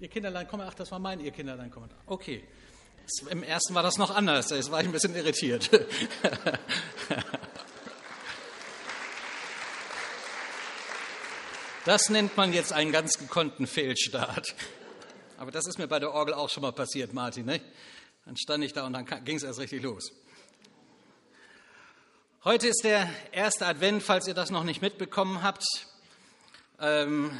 Ihr 0.00 0.08
Kinderlein 0.08 0.48
kommt, 0.48 0.62
ach, 0.64 0.74
das 0.74 0.90
war 0.90 0.98
mein 0.98 1.20
Ihr 1.20 1.30
Kinderlein 1.30 1.70
kommt. 1.70 1.92
Okay. 2.06 2.44
Im 3.28 3.42
ersten 3.42 3.74
war 3.74 3.82
das 3.82 3.98
noch 3.98 4.14
anders, 4.14 4.50
jetzt 4.50 4.70
war 4.70 4.80
ich 4.80 4.86
ein 4.86 4.92
bisschen 4.92 5.14
irritiert. 5.14 5.70
Das 11.84 12.08
nennt 12.08 12.34
man 12.38 12.54
jetzt 12.54 12.72
einen 12.72 12.92
ganz 12.92 13.18
gekonnten 13.18 13.66
Fehlstart. 13.66 14.54
Aber 15.36 15.50
das 15.50 15.66
ist 15.66 15.78
mir 15.78 15.86
bei 15.86 15.98
der 15.98 16.14
Orgel 16.14 16.32
auch 16.32 16.48
schon 16.48 16.62
mal 16.62 16.72
passiert, 16.72 17.12
Martin. 17.12 17.44
Ne? 17.44 17.60
Dann 18.24 18.38
stand 18.38 18.64
ich 18.64 18.72
da 18.72 18.86
und 18.86 18.94
dann 18.94 19.04
ging 19.24 19.36
es 19.36 19.42
erst 19.42 19.58
richtig 19.58 19.82
los. 19.82 20.10
Heute 22.42 22.68
ist 22.68 22.84
der 22.84 23.10
erste 23.32 23.66
Advent, 23.66 24.02
falls 24.02 24.26
ihr 24.26 24.32
das 24.32 24.50
noch 24.50 24.64
nicht 24.64 24.80
mitbekommen 24.80 25.42
habt. 25.42 25.62
Ähm, 26.80 27.38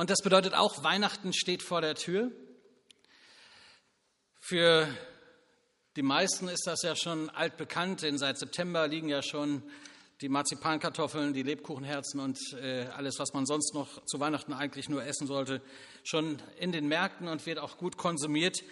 und 0.00 0.08
das 0.08 0.22
bedeutet 0.22 0.54
auch, 0.54 0.82
Weihnachten 0.82 1.34
steht 1.34 1.62
vor 1.62 1.82
der 1.82 1.94
Tür. 1.94 2.32
Für 4.38 4.88
die 5.94 6.00
meisten 6.00 6.48
ist 6.48 6.66
das 6.66 6.80
ja 6.80 6.96
schon 6.96 7.28
altbekannt, 7.28 8.00
denn 8.00 8.16
seit 8.16 8.38
September 8.38 8.88
liegen 8.88 9.10
ja 9.10 9.22
schon 9.22 9.62
die 10.22 10.30
Marzipankartoffeln, 10.30 11.34
die 11.34 11.42
Lebkuchenherzen 11.42 12.18
und 12.18 12.38
äh, 12.54 12.86
alles, 12.96 13.18
was 13.18 13.34
man 13.34 13.44
sonst 13.44 13.74
noch 13.74 14.02
zu 14.06 14.18
Weihnachten 14.20 14.54
eigentlich 14.54 14.88
nur 14.88 15.04
essen 15.04 15.26
sollte, 15.26 15.60
schon 16.02 16.40
in 16.58 16.72
den 16.72 16.88
Märkten 16.88 17.28
und 17.28 17.44
wird 17.44 17.58
auch 17.58 17.76
gut 17.76 17.98
konsumiert. 17.98 18.62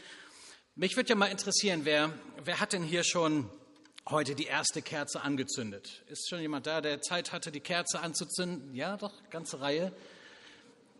Mich 0.76 0.96
würde 0.96 1.10
ja 1.10 1.14
mal 1.14 1.26
interessieren, 1.26 1.82
wer, 1.84 2.10
wer 2.42 2.58
hat 2.58 2.72
denn 2.72 2.82
hier 2.82 3.04
schon 3.04 3.50
heute 4.08 4.34
die 4.34 4.46
erste 4.46 4.80
Kerze 4.80 5.20
angezündet? 5.20 6.04
Ist 6.06 6.30
schon 6.30 6.40
jemand 6.40 6.66
da, 6.66 6.80
der 6.80 7.02
Zeit 7.02 7.32
hatte, 7.32 7.52
die 7.52 7.60
Kerze 7.60 8.00
anzuzünden? 8.00 8.74
Ja, 8.74 8.96
doch, 8.96 9.12
ganze 9.28 9.60
Reihe. 9.60 9.92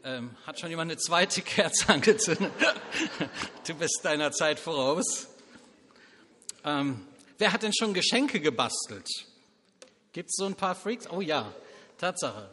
Ähm, 0.05 0.37
hat 0.47 0.61
schon 0.61 0.71
jemand 0.71 0.91
eine 0.91 0.99
zweite 0.99 1.43
Kerze 1.43 1.89
angezündet? 1.93 2.53
du 3.67 3.75
bist 3.75 4.01
deiner 4.05 4.31
Zeit 4.31 4.61
voraus. 4.61 5.29
Ähm, 6.65 7.07
wer 7.39 7.53
hat 7.53 7.63
denn 7.63 7.75
schon 7.75 7.95
Geschenke 7.95 8.41
gebastelt? 8.41 9.09
Gibt 10.13 10.31
es 10.31 10.37
so 10.37 10.47
ein 10.47 10.55
paar 10.55 10.75
Freaks? 10.75 11.11
Oh 11.11 11.21
ja, 11.21 11.53
Tatsache. 11.99 12.49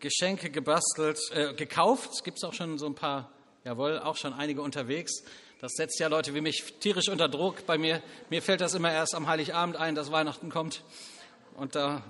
Geschenke 0.00 0.50
gebastelt, 0.50 1.18
äh, 1.32 1.54
gekauft. 1.54 2.24
Gibt 2.24 2.38
es 2.38 2.44
auch 2.44 2.54
schon 2.54 2.78
so 2.78 2.86
ein 2.86 2.94
paar, 2.94 3.30
jawohl, 3.64 3.98
auch 3.98 4.16
schon 4.16 4.32
einige 4.32 4.62
unterwegs. 4.62 5.22
Das 5.60 5.72
setzt 5.72 6.00
ja 6.00 6.08
Leute 6.08 6.34
wie 6.34 6.40
mich 6.40 6.64
tierisch 6.80 7.08
unter 7.08 7.28
Druck. 7.28 7.66
Bei 7.66 7.78
mir, 7.78 8.02
mir 8.28 8.42
fällt 8.42 8.60
das 8.60 8.74
immer 8.74 8.90
erst 8.90 9.14
am 9.14 9.26
Heiligabend 9.28 9.76
ein, 9.76 9.94
dass 9.94 10.10
Weihnachten 10.10 10.50
kommt. 10.50 10.82
Und 11.54 11.74
da 11.74 12.02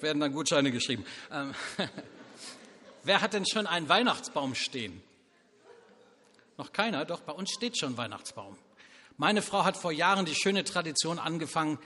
werden 0.00 0.20
dann 0.20 0.32
Gutscheine 0.32 0.72
geschrieben. 0.72 1.04
Ähm, 1.30 1.54
wer 3.04 3.20
hat 3.20 3.32
denn 3.32 3.46
schon 3.46 3.66
einen 3.66 3.88
Weihnachtsbaum 3.88 4.54
stehen? 4.54 5.02
Noch 6.56 6.72
keiner? 6.72 7.04
Doch, 7.04 7.20
bei 7.20 7.32
uns 7.32 7.50
steht 7.50 7.78
schon 7.78 7.96
Weihnachtsbaum. 7.96 8.56
Meine 9.16 9.42
Frau 9.42 9.64
hat 9.64 9.76
vor 9.76 9.92
Jahren 9.92 10.24
die 10.26 10.34
schöne 10.34 10.64
Tradition 10.64 11.18
angefangen, 11.18 11.78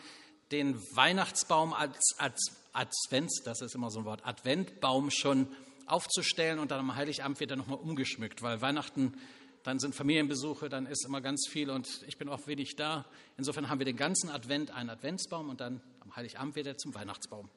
den 0.51 0.81
Weihnachtsbaum 0.95 1.75
als, 1.75 2.15
als 2.17 2.57
Advent, 2.73 3.31
das 3.45 3.61
ist 3.61 3.75
immer 3.75 3.91
so 3.91 4.01
ein 4.01 4.05
Wort, 4.05 4.27
Adventbaum 4.27 5.11
schon 5.11 5.49
aufzustellen 5.87 6.59
und 6.59 6.71
dann 6.71 6.81
am 6.81 6.95
Heiligabend 6.95 7.41
wird 7.41 7.51
er 7.51 7.57
nochmal 7.57 7.79
umgeschmückt, 7.79 8.43
weil 8.43 8.61
Weihnachten, 8.61 9.15
dann 9.63 9.79
sind 9.79 9.95
Familienbesuche, 9.95 10.69
dann 10.69 10.87
ist 10.87 11.05
immer 11.05 11.21
ganz 11.21 11.49
viel 11.49 11.71
und 11.71 12.03
ich 12.07 12.17
bin 12.17 12.29
auch 12.29 12.47
wenig 12.47 12.77
da. 12.77 13.05
Insofern 13.37 13.69
haben 13.69 13.79
wir 13.79 13.85
den 13.85 13.97
ganzen 13.97 14.31
Advent 14.31 14.71
einen 14.71 14.91
Adventsbaum 14.91 15.51
und 15.51 15.61
dann 15.61 15.83
am 16.01 16.15
Heiligabend 16.17 16.57
wird 16.57 16.67
er 16.67 16.77
zum 16.79 16.95
Weihnachtsbaum. 16.95 17.51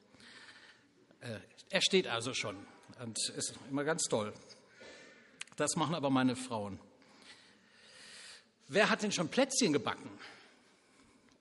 Äh, 1.20 1.38
er 1.70 1.80
steht 1.80 2.08
also 2.08 2.34
schon 2.34 2.56
und 3.00 3.18
ist 3.36 3.54
immer 3.70 3.84
ganz 3.84 4.02
toll. 4.04 4.32
Das 5.56 5.76
machen 5.76 5.94
aber 5.94 6.10
meine 6.10 6.36
Frauen. 6.36 6.78
Wer 8.68 8.88
hat 8.88 9.02
denn 9.02 9.12
schon 9.12 9.28
Plätzchen 9.28 9.72
gebacken? 9.72 10.10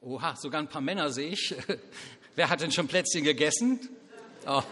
Oha, 0.01 0.35
sogar 0.35 0.61
ein 0.61 0.67
paar 0.67 0.81
Männer 0.81 1.11
sehe 1.11 1.29
ich. 1.29 1.55
Wer 2.35 2.49
hat 2.49 2.61
denn 2.61 2.71
schon 2.71 2.87
Plätzchen 2.87 3.23
gegessen? 3.23 3.79
Oh, 4.45 4.63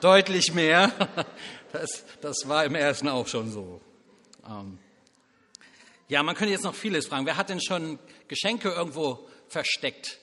deutlich 0.00 0.52
mehr. 0.54 0.92
Das, 1.72 2.04
das 2.22 2.48
war 2.48 2.64
im 2.64 2.74
ersten 2.74 3.06
auch 3.06 3.26
schon 3.26 3.50
so. 3.50 3.82
Ähm, 4.48 4.78
ja, 6.08 6.22
man 6.22 6.34
könnte 6.34 6.52
jetzt 6.52 6.62
noch 6.62 6.74
vieles 6.74 7.06
fragen. 7.06 7.26
Wer 7.26 7.36
hat 7.36 7.50
denn 7.50 7.60
schon 7.60 7.98
Geschenke 8.28 8.70
irgendwo 8.70 9.28
versteckt? 9.48 10.18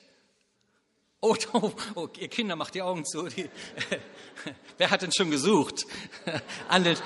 Oh, 1.26 1.34
oh, 1.54 1.72
oh 1.94 2.08
ihr 2.18 2.28
Kinder, 2.28 2.54
macht 2.54 2.74
die 2.74 2.82
Augen 2.82 3.06
zu. 3.06 3.26
Die, 3.28 3.48
wer 4.78 4.90
hat 4.90 5.00
denn 5.00 5.10
schon 5.10 5.30
gesucht? 5.30 5.86
An 6.68 6.84
den, 6.84 6.98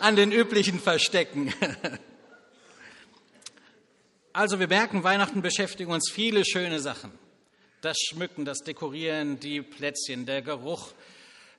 an 0.00 0.16
den 0.16 0.32
üblichen 0.32 0.78
Verstecken. 0.78 1.54
Also 4.34 4.60
wir 4.60 4.68
merken, 4.68 5.02
Weihnachten 5.02 5.40
beschäftigen 5.40 5.90
uns 5.90 6.10
viele 6.10 6.44
schöne 6.44 6.78
Sachen. 6.80 7.10
Das 7.80 7.96
Schmücken, 7.98 8.44
das 8.44 8.58
Dekorieren, 8.58 9.40
die 9.40 9.62
Plätzchen, 9.62 10.26
der 10.26 10.42
Geruch. 10.42 10.92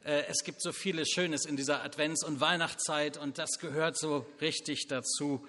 Äh, 0.03 0.25
es 0.28 0.44
gibt 0.44 0.61
so 0.61 0.72
vieles 0.72 1.09
Schönes 1.09 1.45
in 1.45 1.57
dieser 1.57 1.83
Advents- 1.83 2.23
und 2.23 2.39
Weihnachtszeit 2.39 3.17
und 3.17 3.39
das 3.39 3.57
gehört 3.59 3.97
so 3.97 4.28
richtig 4.41 4.85
dazu. 4.88 5.44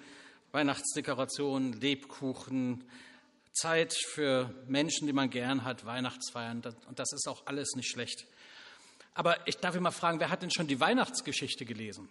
Weihnachtsdekoration, 0.53 1.73
Lebkuchen, 1.73 2.83
Zeit 3.51 3.93
für 3.93 4.53
Menschen, 4.67 5.07
die 5.07 5.13
man 5.13 5.29
gern 5.29 5.63
hat, 5.63 5.85
Weihnachtsfeiern 5.85 6.61
und 6.87 6.99
das 6.99 7.11
ist 7.13 7.27
auch 7.27 7.45
alles 7.45 7.75
nicht 7.75 7.89
schlecht. 7.89 8.25
Aber 9.13 9.45
ich 9.47 9.57
darf 9.57 9.75
immer 9.75 9.91
fragen, 9.91 10.19
wer 10.19 10.29
hat 10.29 10.41
denn 10.41 10.51
schon 10.51 10.67
die 10.67 10.79
Weihnachtsgeschichte 10.79 11.65
gelesen? 11.65 12.09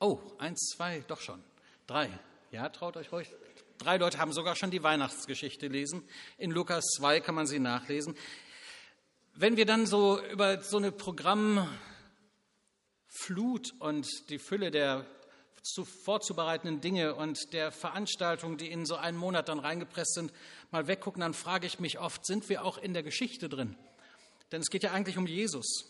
Oh, 0.00 0.20
eins, 0.38 0.74
zwei, 0.74 1.04
doch 1.06 1.20
schon. 1.20 1.42
Drei. 1.86 2.08
Ja, 2.50 2.68
traut 2.68 2.96
euch 2.96 3.12
ruhig. 3.12 3.28
Drei 3.78 3.96
Leute 3.96 4.18
haben 4.18 4.32
sogar 4.32 4.56
schon 4.56 4.70
die 4.70 4.82
Weihnachtsgeschichte 4.82 5.68
gelesen. 5.68 6.02
In 6.36 6.50
Lukas 6.50 6.84
2 6.96 7.20
kann 7.20 7.34
man 7.34 7.46
sie 7.46 7.58
nachlesen. 7.58 8.16
Wenn 9.34 9.56
wir 9.56 9.66
dann 9.66 9.86
so 9.86 10.20
über 10.20 10.62
so 10.62 10.78
eine 10.78 10.90
Programmflut 10.92 11.68
und 13.78 14.08
die 14.30 14.38
Fülle 14.38 14.70
der 14.70 15.06
vorzubereitenden 15.84 16.80
Dinge 16.80 17.14
und 17.14 17.52
der 17.52 17.72
Veranstaltungen, 17.72 18.56
die 18.56 18.70
in 18.70 18.86
so 18.86 18.96
einen 18.96 19.18
Monat 19.18 19.48
dann 19.48 19.58
reingepresst 19.58 20.14
sind, 20.14 20.32
mal 20.70 20.86
weggucken, 20.86 21.20
dann 21.20 21.34
frage 21.34 21.66
ich 21.66 21.80
mich 21.80 21.98
oft, 21.98 22.24
sind 22.26 22.48
wir 22.48 22.64
auch 22.64 22.78
in 22.78 22.94
der 22.94 23.02
Geschichte 23.02 23.48
drin? 23.48 23.76
Denn 24.52 24.60
es 24.60 24.70
geht 24.70 24.82
ja 24.82 24.92
eigentlich 24.92 25.18
um 25.18 25.26
Jesus. 25.26 25.84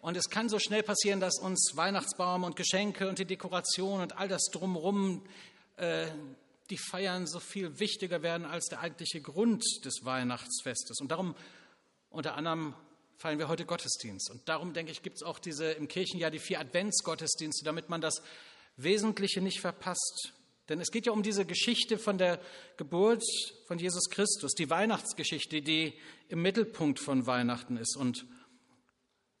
Und 0.00 0.16
es 0.16 0.28
kann 0.28 0.48
so 0.48 0.58
schnell 0.58 0.82
passieren, 0.82 1.20
dass 1.20 1.38
uns 1.38 1.72
Weihnachtsbaum 1.76 2.44
und 2.44 2.56
Geschenke 2.56 3.08
und 3.08 3.18
die 3.18 3.24
Dekoration 3.24 4.00
und 4.00 4.18
all 4.18 4.28
das 4.28 4.42
drumherum 4.52 5.22
äh, 5.76 6.08
die 6.70 6.78
Feiern 6.78 7.26
so 7.26 7.38
viel 7.38 7.78
wichtiger 7.78 8.22
werden 8.22 8.46
als 8.46 8.66
der 8.66 8.80
eigentliche 8.80 9.20
Grund 9.20 9.64
des 9.84 10.04
Weihnachtsfestes. 10.04 11.00
Und 11.00 11.10
darum 11.10 11.34
unter 12.10 12.34
anderem 12.34 12.74
feiern 13.16 13.38
wir 13.38 13.48
heute 13.48 13.64
Gottesdienst. 13.64 14.30
Und 14.30 14.48
darum, 14.48 14.72
denke 14.72 14.90
ich, 14.90 15.02
gibt 15.02 15.16
es 15.16 15.22
auch 15.22 15.38
diese 15.38 15.70
im 15.70 15.86
Kirchenjahr 15.86 16.30
die 16.30 16.40
vier 16.40 16.60
Adventsgottesdienste, 16.60 17.64
damit 17.64 17.88
man 17.88 18.00
das 18.00 18.22
Wesentliche 18.76 19.40
nicht 19.40 19.60
verpasst. 19.60 20.32
Denn 20.68 20.80
es 20.80 20.90
geht 20.90 21.06
ja 21.06 21.12
um 21.12 21.22
diese 21.22 21.44
Geschichte 21.44 21.98
von 21.98 22.18
der 22.18 22.40
Geburt 22.76 23.24
von 23.66 23.78
Jesus 23.78 24.08
Christus, 24.10 24.54
die 24.54 24.70
Weihnachtsgeschichte, 24.70 25.60
die 25.60 25.94
im 26.28 26.42
Mittelpunkt 26.42 26.98
von 26.98 27.26
Weihnachten 27.26 27.76
ist. 27.76 27.96
Und 27.96 28.26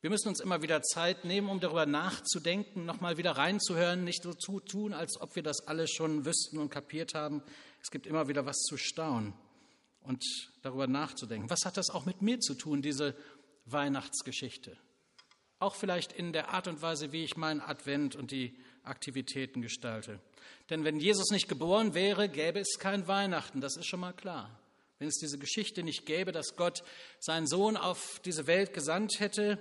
wir 0.00 0.10
müssen 0.10 0.28
uns 0.28 0.40
immer 0.40 0.62
wieder 0.62 0.82
Zeit 0.82 1.24
nehmen, 1.24 1.48
um 1.48 1.60
darüber 1.60 1.86
nachzudenken, 1.86 2.84
nochmal 2.84 3.18
wieder 3.18 3.32
reinzuhören, 3.32 4.02
nicht 4.02 4.24
so 4.24 4.34
zu 4.34 4.58
tun, 4.58 4.92
als 4.92 5.20
ob 5.20 5.36
wir 5.36 5.44
das 5.44 5.66
alles 5.68 5.92
schon 5.92 6.24
wüssten 6.24 6.58
und 6.58 6.70
kapiert 6.70 7.14
haben. 7.14 7.40
Es 7.80 7.90
gibt 7.90 8.06
immer 8.08 8.26
wieder 8.26 8.44
was 8.44 8.58
zu 8.58 8.76
staunen 8.76 9.32
und 10.00 10.24
darüber 10.62 10.88
nachzudenken. 10.88 11.48
Was 11.50 11.64
hat 11.64 11.76
das 11.76 11.88
auch 11.90 12.04
mit 12.04 12.20
mir 12.20 12.40
zu 12.40 12.54
tun, 12.54 12.82
diese 12.82 13.14
Weihnachtsgeschichte? 13.66 14.76
Auch 15.62 15.76
vielleicht 15.76 16.12
in 16.12 16.32
der 16.32 16.48
Art 16.48 16.66
und 16.66 16.82
Weise, 16.82 17.12
wie 17.12 17.22
ich 17.22 17.36
meinen 17.36 17.60
Advent 17.60 18.16
und 18.16 18.32
die 18.32 18.52
Aktivitäten 18.82 19.62
gestalte. 19.62 20.18
Denn 20.70 20.82
wenn 20.82 20.98
Jesus 20.98 21.30
nicht 21.30 21.48
geboren 21.48 21.94
wäre, 21.94 22.28
gäbe 22.28 22.58
es 22.58 22.80
kein 22.80 23.06
Weihnachten, 23.06 23.60
das 23.60 23.76
ist 23.76 23.86
schon 23.86 24.00
mal 24.00 24.12
klar. 24.12 24.58
Wenn 24.98 25.06
es 25.06 25.18
diese 25.18 25.38
Geschichte 25.38 25.84
nicht 25.84 26.04
gäbe, 26.04 26.32
dass 26.32 26.56
Gott 26.56 26.82
seinen 27.20 27.46
Sohn 27.46 27.76
auf 27.76 28.18
diese 28.24 28.48
Welt 28.48 28.74
gesandt 28.74 29.20
hätte, 29.20 29.56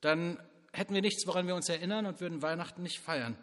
dann 0.00 0.42
hätten 0.72 0.94
wir 0.94 1.02
nichts, 1.02 1.26
woran 1.26 1.46
wir 1.46 1.54
uns 1.54 1.68
erinnern 1.68 2.06
und 2.06 2.22
würden 2.22 2.40
Weihnachten 2.40 2.82
nicht 2.82 2.98
feiern. 2.98 3.36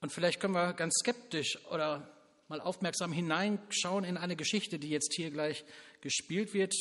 Und 0.00 0.10
vielleicht 0.10 0.40
können 0.40 0.54
wir 0.54 0.72
ganz 0.72 0.94
skeptisch 1.00 1.58
oder 1.66 2.10
mal 2.48 2.62
aufmerksam 2.62 3.12
hineinschauen 3.12 4.04
in 4.04 4.16
eine 4.16 4.36
Geschichte, 4.36 4.78
die 4.78 4.88
jetzt 4.88 5.12
hier 5.14 5.30
gleich 5.30 5.66
gespielt 6.00 6.54
wird. 6.54 6.74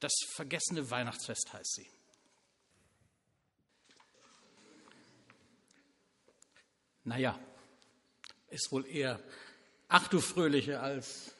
Das 0.00 0.14
vergessene 0.34 0.90
Weihnachtsfest 0.90 1.52
heißt 1.52 1.74
sie. 1.74 1.97
Naja, 7.08 7.38
ist 8.50 8.70
wohl 8.70 8.86
eher 8.86 9.20
Ach 9.90 10.06
du 10.08 10.20
Fröhliche 10.20 10.80
als 10.80 11.34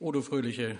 O 0.00 0.10
du 0.10 0.22
Fröhliche 0.22 0.76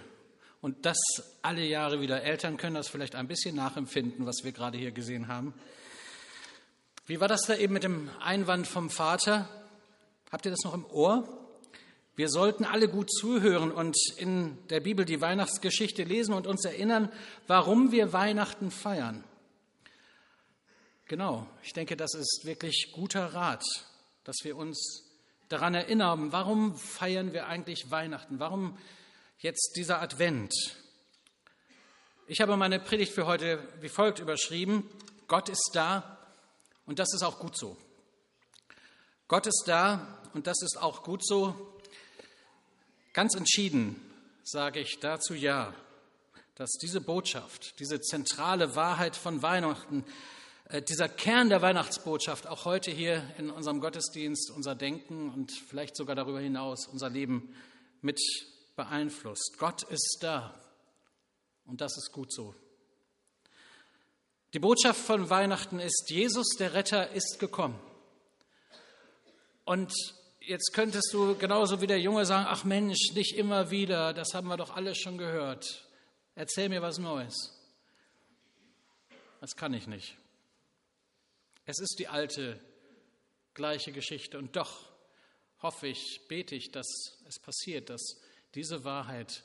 Und 0.61 0.85
das 0.85 0.99
alle 1.41 1.65
Jahre 1.65 2.01
wieder. 2.01 2.23
Eltern 2.23 2.57
können 2.57 2.75
das 2.75 2.89
vielleicht 2.89 3.15
ein 3.15 3.29
bisschen 3.29 3.55
nachempfinden, 3.55 4.27
was 4.27 4.43
wir 4.43 4.51
gerade 4.51 4.77
hier 4.77 4.91
gesehen 4.91 5.29
haben. 5.29 5.55
Wie 7.07 7.21
war 7.21 7.29
das 7.29 7.43
da 7.43 7.57
eben 7.57 7.73
mit 7.73 7.85
dem 7.85 8.11
Einwand 8.21 8.67
vom 8.67 8.91
Vater? 8.91 9.49
Habt 10.33 10.47
ihr 10.47 10.51
das 10.51 10.65
noch 10.65 10.75
im 10.75 10.85
Ohr? 10.87 11.29
Wir 12.17 12.29
sollten 12.29 12.65
alle 12.65 12.89
gut 12.89 13.11
zuhören 13.11 13.71
und 13.71 13.97
in 14.17 14.59
der 14.69 14.81
Bibel 14.81 15.05
die 15.05 15.21
Weihnachtsgeschichte 15.21 16.03
lesen 16.03 16.35
und 16.35 16.49
uns 16.49 16.65
erinnern, 16.65 17.11
warum 17.47 17.93
wir 17.93 18.13
Weihnachten 18.13 18.73
feiern. 18.73 19.23
Genau, 21.07 21.47
ich 21.63 21.73
denke, 21.73 21.97
das 21.97 22.15
ist 22.15 22.43
wirklich 22.45 22.91
guter 22.93 23.33
Rat, 23.33 23.65
dass 24.31 24.45
wir 24.45 24.57
uns 24.57 25.03
daran 25.49 25.75
erinnern, 25.75 26.31
warum 26.31 26.77
feiern 26.77 27.33
wir 27.33 27.49
eigentlich 27.49 27.91
Weihnachten? 27.91 28.39
Warum 28.39 28.79
jetzt 29.41 29.73
dieser 29.75 30.01
Advent? 30.01 30.55
Ich 32.29 32.41
habe 32.41 32.57
meine 32.57 32.79
Predigt 32.79 33.13
für 33.13 33.27
heute 33.27 33.61
wie 33.81 33.89
folgt 33.89 34.21
überschrieben. 34.21 34.89
Gott 35.27 35.49
ist 35.49 35.73
da 35.73 36.17
und 36.87 37.01
das 37.01 37.13
ist 37.13 37.25
auch 37.25 37.41
gut 37.41 37.59
so. 37.59 37.77
Gott 39.27 39.49
ist 39.49 39.65
da 39.67 40.21
und 40.33 40.47
das 40.47 40.63
ist 40.63 40.81
auch 40.81 41.03
gut 41.03 41.27
so. 41.27 41.75
Ganz 43.13 43.35
entschieden 43.35 44.01
sage 44.45 44.79
ich 44.79 45.01
dazu 45.01 45.35
ja, 45.35 45.75
dass 46.55 46.71
diese 46.81 47.01
Botschaft, 47.01 47.81
diese 47.81 48.01
zentrale 48.01 48.77
Wahrheit 48.77 49.17
von 49.17 49.43
Weihnachten, 49.43 50.05
dieser 50.79 51.09
Kern 51.09 51.49
der 51.49 51.63
Weihnachtsbotschaft 51.63 52.47
auch 52.47 52.65
heute 52.65 52.93
hier 52.93 53.25
in 53.39 53.51
unserem 53.51 53.81
Gottesdienst 53.81 54.53
unser 54.55 54.77
Denken 54.77 55.31
und 55.31 55.51
vielleicht 55.51 55.97
sogar 55.97 56.15
darüber 56.15 56.41
hinaus 56.41 56.87
unser 56.87 57.11
Leben 57.11 57.55
mit 58.03 58.21
beeinflusst. 58.77 59.57
Gott 59.59 59.83
ist 59.83 60.19
da 60.21 60.55
und 61.67 61.81
das 61.81 61.97
ist 61.97 62.13
gut 62.13 62.33
so. 62.33 62.55
Die 64.53 64.61
Botschaft 64.61 65.01
von 65.01 65.29
Weihnachten 65.29 65.81
ist, 65.81 66.09
Jesus, 66.09 66.51
der 66.59 66.73
Retter, 66.73 67.11
ist 67.11 67.39
gekommen. 67.41 67.79
Und 69.65 69.93
jetzt 70.41 70.73
könntest 70.73 71.13
du 71.13 71.37
genauso 71.37 71.81
wie 71.81 71.87
der 71.87 72.01
Junge 72.01 72.25
sagen, 72.27 72.47
ach 72.49 72.65
Mensch, 72.65 73.13
nicht 73.15 73.37
immer 73.37 73.71
wieder, 73.71 74.13
das 74.13 74.35
haben 74.35 74.49
wir 74.49 74.57
doch 74.57 74.75
alles 74.75 74.99
schon 74.99 75.19
gehört. 75.19 75.89
Erzähl 76.37 76.69
mir 76.69 76.83
was 76.83 76.99
Neues. 76.99 77.57
Das 79.41 79.57
kann 79.57 79.75
ich 79.75 79.87
nicht. 79.87 80.17
Es 81.71 81.79
ist 81.79 82.01
die 82.01 82.09
alte, 82.09 82.59
gleiche 83.55 83.93
Geschichte. 83.93 84.39
Und 84.39 84.57
doch 84.57 84.89
hoffe 85.63 85.87
ich, 85.87 86.27
bete 86.27 86.57
ich, 86.57 86.73
dass 86.73 87.23
es 87.29 87.39
passiert, 87.39 87.91
dass 87.91 88.21
diese 88.57 88.83
Wahrheit 88.83 89.45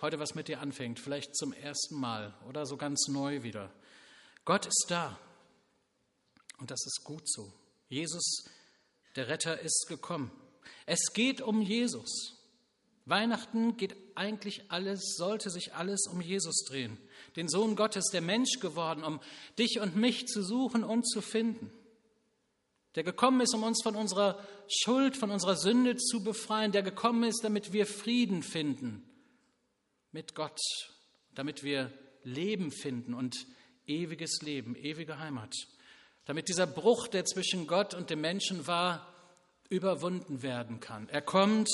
heute 0.00 0.18
was 0.18 0.34
mit 0.34 0.48
dir 0.48 0.60
anfängt, 0.60 0.98
vielleicht 0.98 1.36
zum 1.36 1.52
ersten 1.52 1.96
Mal 1.96 2.34
oder 2.48 2.64
so 2.64 2.78
ganz 2.78 3.08
neu 3.08 3.42
wieder. 3.42 3.70
Gott 4.46 4.64
ist 4.64 4.86
da. 4.88 5.18
Und 6.56 6.70
das 6.70 6.80
ist 6.86 7.04
gut 7.04 7.28
so. 7.28 7.52
Jesus, 7.90 8.48
der 9.14 9.28
Retter, 9.28 9.60
ist 9.60 9.84
gekommen. 9.88 10.30
Es 10.86 11.12
geht 11.12 11.42
um 11.42 11.60
Jesus. 11.60 12.41
Weihnachten 13.04 13.76
geht 13.76 13.96
eigentlich 14.14 14.70
alles, 14.70 15.16
sollte 15.16 15.50
sich 15.50 15.74
alles 15.74 16.06
um 16.06 16.20
Jesus 16.20 16.64
drehen, 16.64 16.98
den 17.36 17.48
Sohn 17.48 17.74
Gottes, 17.74 18.06
der 18.12 18.20
Mensch 18.20 18.60
geworden, 18.60 19.02
um 19.02 19.20
dich 19.58 19.80
und 19.80 19.96
mich 19.96 20.26
zu 20.26 20.42
suchen 20.42 20.84
und 20.84 21.08
zu 21.08 21.20
finden, 21.20 21.72
der 22.94 23.02
gekommen 23.02 23.40
ist, 23.40 23.54
um 23.54 23.62
uns 23.62 23.82
von 23.82 23.96
unserer 23.96 24.38
Schuld, 24.68 25.16
von 25.16 25.30
unserer 25.30 25.56
Sünde 25.56 25.96
zu 25.96 26.22
befreien, 26.22 26.72
der 26.72 26.82
gekommen 26.82 27.24
ist, 27.24 27.42
damit 27.42 27.72
wir 27.72 27.86
Frieden 27.86 28.42
finden 28.42 29.02
mit 30.12 30.34
Gott, 30.34 30.60
damit 31.34 31.62
wir 31.64 31.90
Leben 32.22 32.70
finden 32.70 33.14
und 33.14 33.46
ewiges 33.86 34.42
Leben, 34.42 34.76
ewige 34.76 35.18
Heimat, 35.18 35.54
damit 36.24 36.48
dieser 36.48 36.66
Bruch, 36.66 37.08
der 37.08 37.24
zwischen 37.24 37.66
Gott 37.66 37.94
und 37.94 38.10
dem 38.10 38.20
Menschen 38.20 38.66
war, 38.66 39.12
überwunden 39.68 40.42
werden 40.42 40.80
kann. 40.80 41.08
Er 41.08 41.22
kommt, 41.22 41.68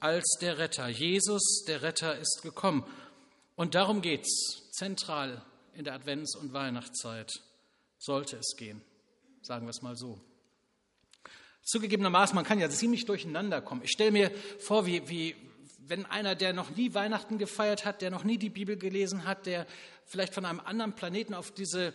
als 0.00 0.38
der 0.40 0.58
Retter. 0.58 0.88
Jesus, 0.88 1.64
der 1.66 1.82
Retter, 1.82 2.18
ist 2.18 2.40
gekommen. 2.42 2.84
Und 3.54 3.74
darum 3.74 4.00
geht 4.00 4.22
es 4.22 4.70
zentral 4.72 5.42
in 5.74 5.84
der 5.84 5.94
Advents- 5.94 6.36
und 6.36 6.52
Weihnachtszeit. 6.52 7.30
Sollte 7.98 8.38
es 8.38 8.56
gehen, 8.56 8.80
sagen 9.42 9.66
wir 9.66 9.70
es 9.70 9.82
mal 9.82 9.96
so. 9.96 10.20
Zugegebenermaßen, 11.62 12.34
man 12.34 12.44
kann 12.44 12.58
ja 12.58 12.70
ziemlich 12.70 13.04
durcheinander 13.04 13.60
kommen. 13.60 13.82
Ich 13.84 13.90
stelle 13.90 14.10
mir 14.10 14.30
vor, 14.58 14.86
wie, 14.86 15.06
wie 15.08 15.36
wenn 15.78 16.06
einer, 16.06 16.34
der 16.34 16.52
noch 16.52 16.70
nie 16.70 16.94
Weihnachten 16.94 17.36
gefeiert 17.36 17.84
hat, 17.84 18.00
der 18.00 18.10
noch 18.10 18.24
nie 18.24 18.38
die 18.38 18.48
Bibel 18.48 18.76
gelesen 18.76 19.24
hat, 19.24 19.44
der 19.44 19.66
vielleicht 20.06 20.32
von 20.32 20.46
einem 20.46 20.60
anderen 20.60 20.94
Planeten 20.94 21.34
auf, 21.34 21.52
diese, 21.52 21.92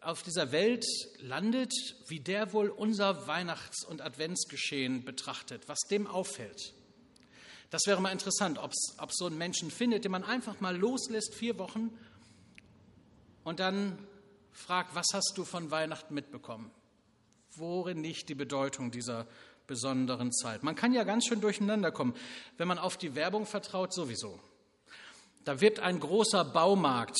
auf 0.00 0.22
dieser 0.22 0.52
Welt 0.52 0.84
landet, 1.18 1.74
wie 2.06 2.20
der 2.20 2.52
wohl 2.52 2.68
unser 2.68 3.26
Weihnachts- 3.26 3.84
und 3.84 4.00
Adventsgeschehen 4.00 5.04
betrachtet, 5.04 5.68
was 5.68 5.80
dem 5.90 6.06
auffällt. 6.06 6.74
Das 7.72 7.86
wäre 7.86 8.02
mal 8.02 8.12
interessant, 8.12 8.58
ob 8.58 8.70
es 8.70 9.16
so 9.16 9.24
einen 9.24 9.38
Menschen 9.38 9.70
findet, 9.70 10.04
den 10.04 10.12
man 10.12 10.24
einfach 10.24 10.60
mal 10.60 10.76
loslässt, 10.76 11.34
vier 11.34 11.58
Wochen, 11.58 11.90
und 13.44 13.60
dann 13.60 13.98
fragt, 14.52 14.94
was 14.94 15.06
hast 15.14 15.32
du 15.36 15.46
von 15.46 15.70
Weihnachten 15.70 16.12
mitbekommen? 16.12 16.70
Worin 17.56 18.02
liegt 18.02 18.28
die 18.28 18.34
Bedeutung 18.34 18.90
dieser 18.90 19.26
besonderen 19.66 20.32
Zeit? 20.32 20.62
Man 20.62 20.76
kann 20.76 20.92
ja 20.92 21.04
ganz 21.04 21.26
schön 21.26 21.40
durcheinander 21.40 21.90
kommen, 21.90 22.14
wenn 22.58 22.68
man 22.68 22.78
auf 22.78 22.98
die 22.98 23.14
Werbung 23.14 23.46
vertraut, 23.46 23.94
sowieso. 23.94 24.38
Da 25.46 25.62
wird 25.62 25.80
ein 25.80 25.98
großer 25.98 26.44
Baumarkt 26.44 27.18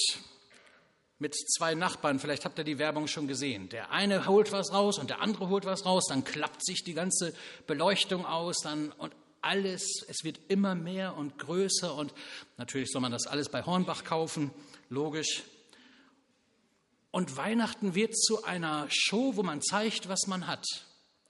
mit 1.19 1.35
zwei 1.35 1.75
Nachbarn, 1.75 2.19
vielleicht 2.19 2.45
habt 2.45 2.59
ihr 2.59 2.65
die 2.65 2.79
Werbung 2.79 3.07
schon 3.07 3.27
gesehen. 3.27 3.71
Der 3.71 3.91
eine 3.91 4.27
holt 4.27 4.53
was 4.53 4.71
raus 4.75 4.99
und 4.99 5.09
der 5.09 5.23
andere 5.23 5.49
holt 5.49 5.65
was 5.65 5.87
raus, 5.87 6.05
dann 6.11 6.25
klappt 6.25 6.63
sich 6.63 6.85
die 6.85 6.93
ganze 6.93 7.33
Beleuchtung 7.67 8.27
aus, 8.27 8.59
dann 8.59 8.93
und 8.93 9.15
alles, 9.43 10.05
es 10.09 10.25
wird 10.25 10.41
immer 10.49 10.75
mehr 10.75 11.17
und 11.17 11.39
größer 11.39 11.95
und 11.95 12.15
natürlich 12.57 12.91
soll 12.91 13.03
man 13.03 13.13
das 13.13 13.27
alles 13.27 13.49
bei 13.49 13.63
Hornbach 13.65 14.05
kaufen, 14.05 14.51
logisch. 14.89 15.43
Und 17.11 17.37
Weihnachten 17.37 17.95
wird 17.95 18.17
zu 18.17 18.45
einer 18.45 18.87
Show, 18.91 19.37
wo 19.37 19.43
man 19.43 19.61
zeigt, 19.61 20.09
was 20.09 20.27
man 20.27 20.47
hat. 20.47 20.65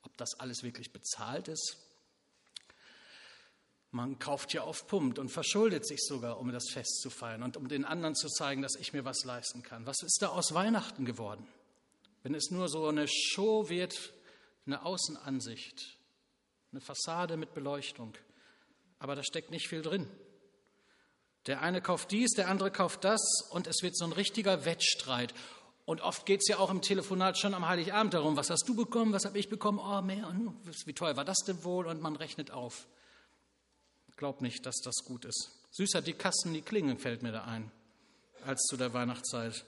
Ob 0.03 0.17
das 0.17 0.39
alles 0.39 0.63
wirklich 0.63 0.93
bezahlt 0.93 1.49
ist? 1.49 1.77
Man 3.91 4.19
kauft 4.19 4.55
ja 4.55 4.63
auf 4.63 4.87
Pumpt 4.87 5.19
und 5.19 5.29
verschuldet 5.29 5.87
sich 5.87 6.01
sogar, 6.01 6.39
um 6.39 6.51
das 6.51 6.71
Fest 6.71 7.01
zu 7.03 7.11
feiern 7.11 7.43
und 7.43 7.59
um 7.59 7.69
den 7.69 7.85
anderen 7.85 8.15
zu 8.15 8.29
zeigen, 8.29 8.63
dass 8.63 8.77
ich 8.77 8.95
mir 8.95 9.05
was 9.05 9.25
leisten 9.25 9.63
kann. 9.63 9.85
Was 9.85 10.03
ist 10.03 10.23
da 10.23 10.29
aus 10.29 10.55
Weihnachten 10.55 11.05
geworden? 11.05 11.47
Wenn 12.23 12.35
es 12.35 12.51
nur 12.51 12.69
so 12.69 12.87
eine 12.87 13.07
Show 13.09 13.69
wird, 13.69 14.13
eine 14.65 14.85
Außenansicht, 14.85 15.99
eine 16.73 16.81
Fassade 16.81 17.37
mit 17.37 17.55
Beleuchtung. 17.55 18.15
Aber 18.99 19.15
da 19.15 19.23
steckt 19.23 19.51
nicht 19.51 19.69
viel 19.69 19.83
drin. 19.83 20.09
Der 21.47 21.61
eine 21.61 21.81
kauft 21.81 22.11
dies, 22.11 22.31
der 22.31 22.49
andere 22.49 22.71
kauft 22.71 23.05
das 23.05 23.21
und 23.51 23.67
es 23.67 23.83
wird 23.83 23.97
so 23.97 24.05
ein 24.05 24.13
richtiger 24.13 24.65
Wettstreit. 24.65 25.35
Und 25.85 26.01
oft 26.01 26.25
geht 26.25 26.41
es 26.41 26.49
ja 26.49 26.59
auch 26.59 26.71
im 26.71 26.81
Telefonat 26.81 27.37
schon 27.37 27.55
am 27.55 27.69
Heiligabend 27.69 28.15
darum, 28.15 28.37
was 28.37 28.51
hast 28.51 28.69
du 28.69 28.77
bekommen, 28.77 29.13
was 29.13 29.25
habe 29.25 29.39
ich 29.39 29.49
bekommen, 29.49 29.81
oh 29.81 30.01
mehr, 30.01 30.29
und 30.29 30.55
wie 30.87 30.93
teuer 30.93 31.17
war 31.17 31.25
das 31.25 31.39
denn 31.39 31.65
wohl? 31.65 31.87
Und 31.87 32.01
man 32.01 32.15
rechnet 32.15 32.53
auf. 32.53 32.87
Glaub 34.17 34.41
nicht, 34.41 34.65
dass 34.65 34.77
das 34.85 35.05
gut 35.05 35.25
ist. 35.25 35.51
Süßer 35.73 36.01
die 36.01 36.13
Kassen, 36.13 36.55
die 36.55 36.63
klingen, 36.63 36.99
fällt 36.99 37.23
mir 37.23 37.33
da 37.33 37.45
ein, 37.45 37.73
als 38.47 38.63
zu 38.63 38.77
der 38.77 38.95
Weihnachtszeit. 38.95 39.65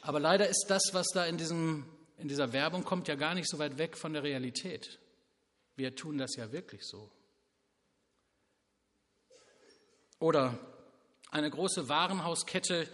Aber 0.00 0.18
leider 0.18 0.48
ist 0.48 0.66
das, 0.68 0.90
was 0.92 1.08
da 1.08 1.26
in, 1.26 1.36
diesem, 1.36 1.84
in 2.16 2.28
dieser 2.28 2.54
Werbung 2.54 2.84
kommt, 2.84 3.06
ja 3.08 3.16
gar 3.16 3.34
nicht 3.34 3.50
so 3.50 3.58
weit 3.58 3.76
weg 3.76 3.98
von 3.98 4.14
der 4.14 4.22
Realität. 4.22 4.98
Wir 5.76 5.94
tun 5.94 6.18
das 6.18 6.36
ja 6.36 6.50
wirklich 6.52 6.84
so. 6.84 7.10
Oder 10.18 10.58
eine 11.30 11.50
große 11.50 11.88
Warenhauskette 11.88 12.88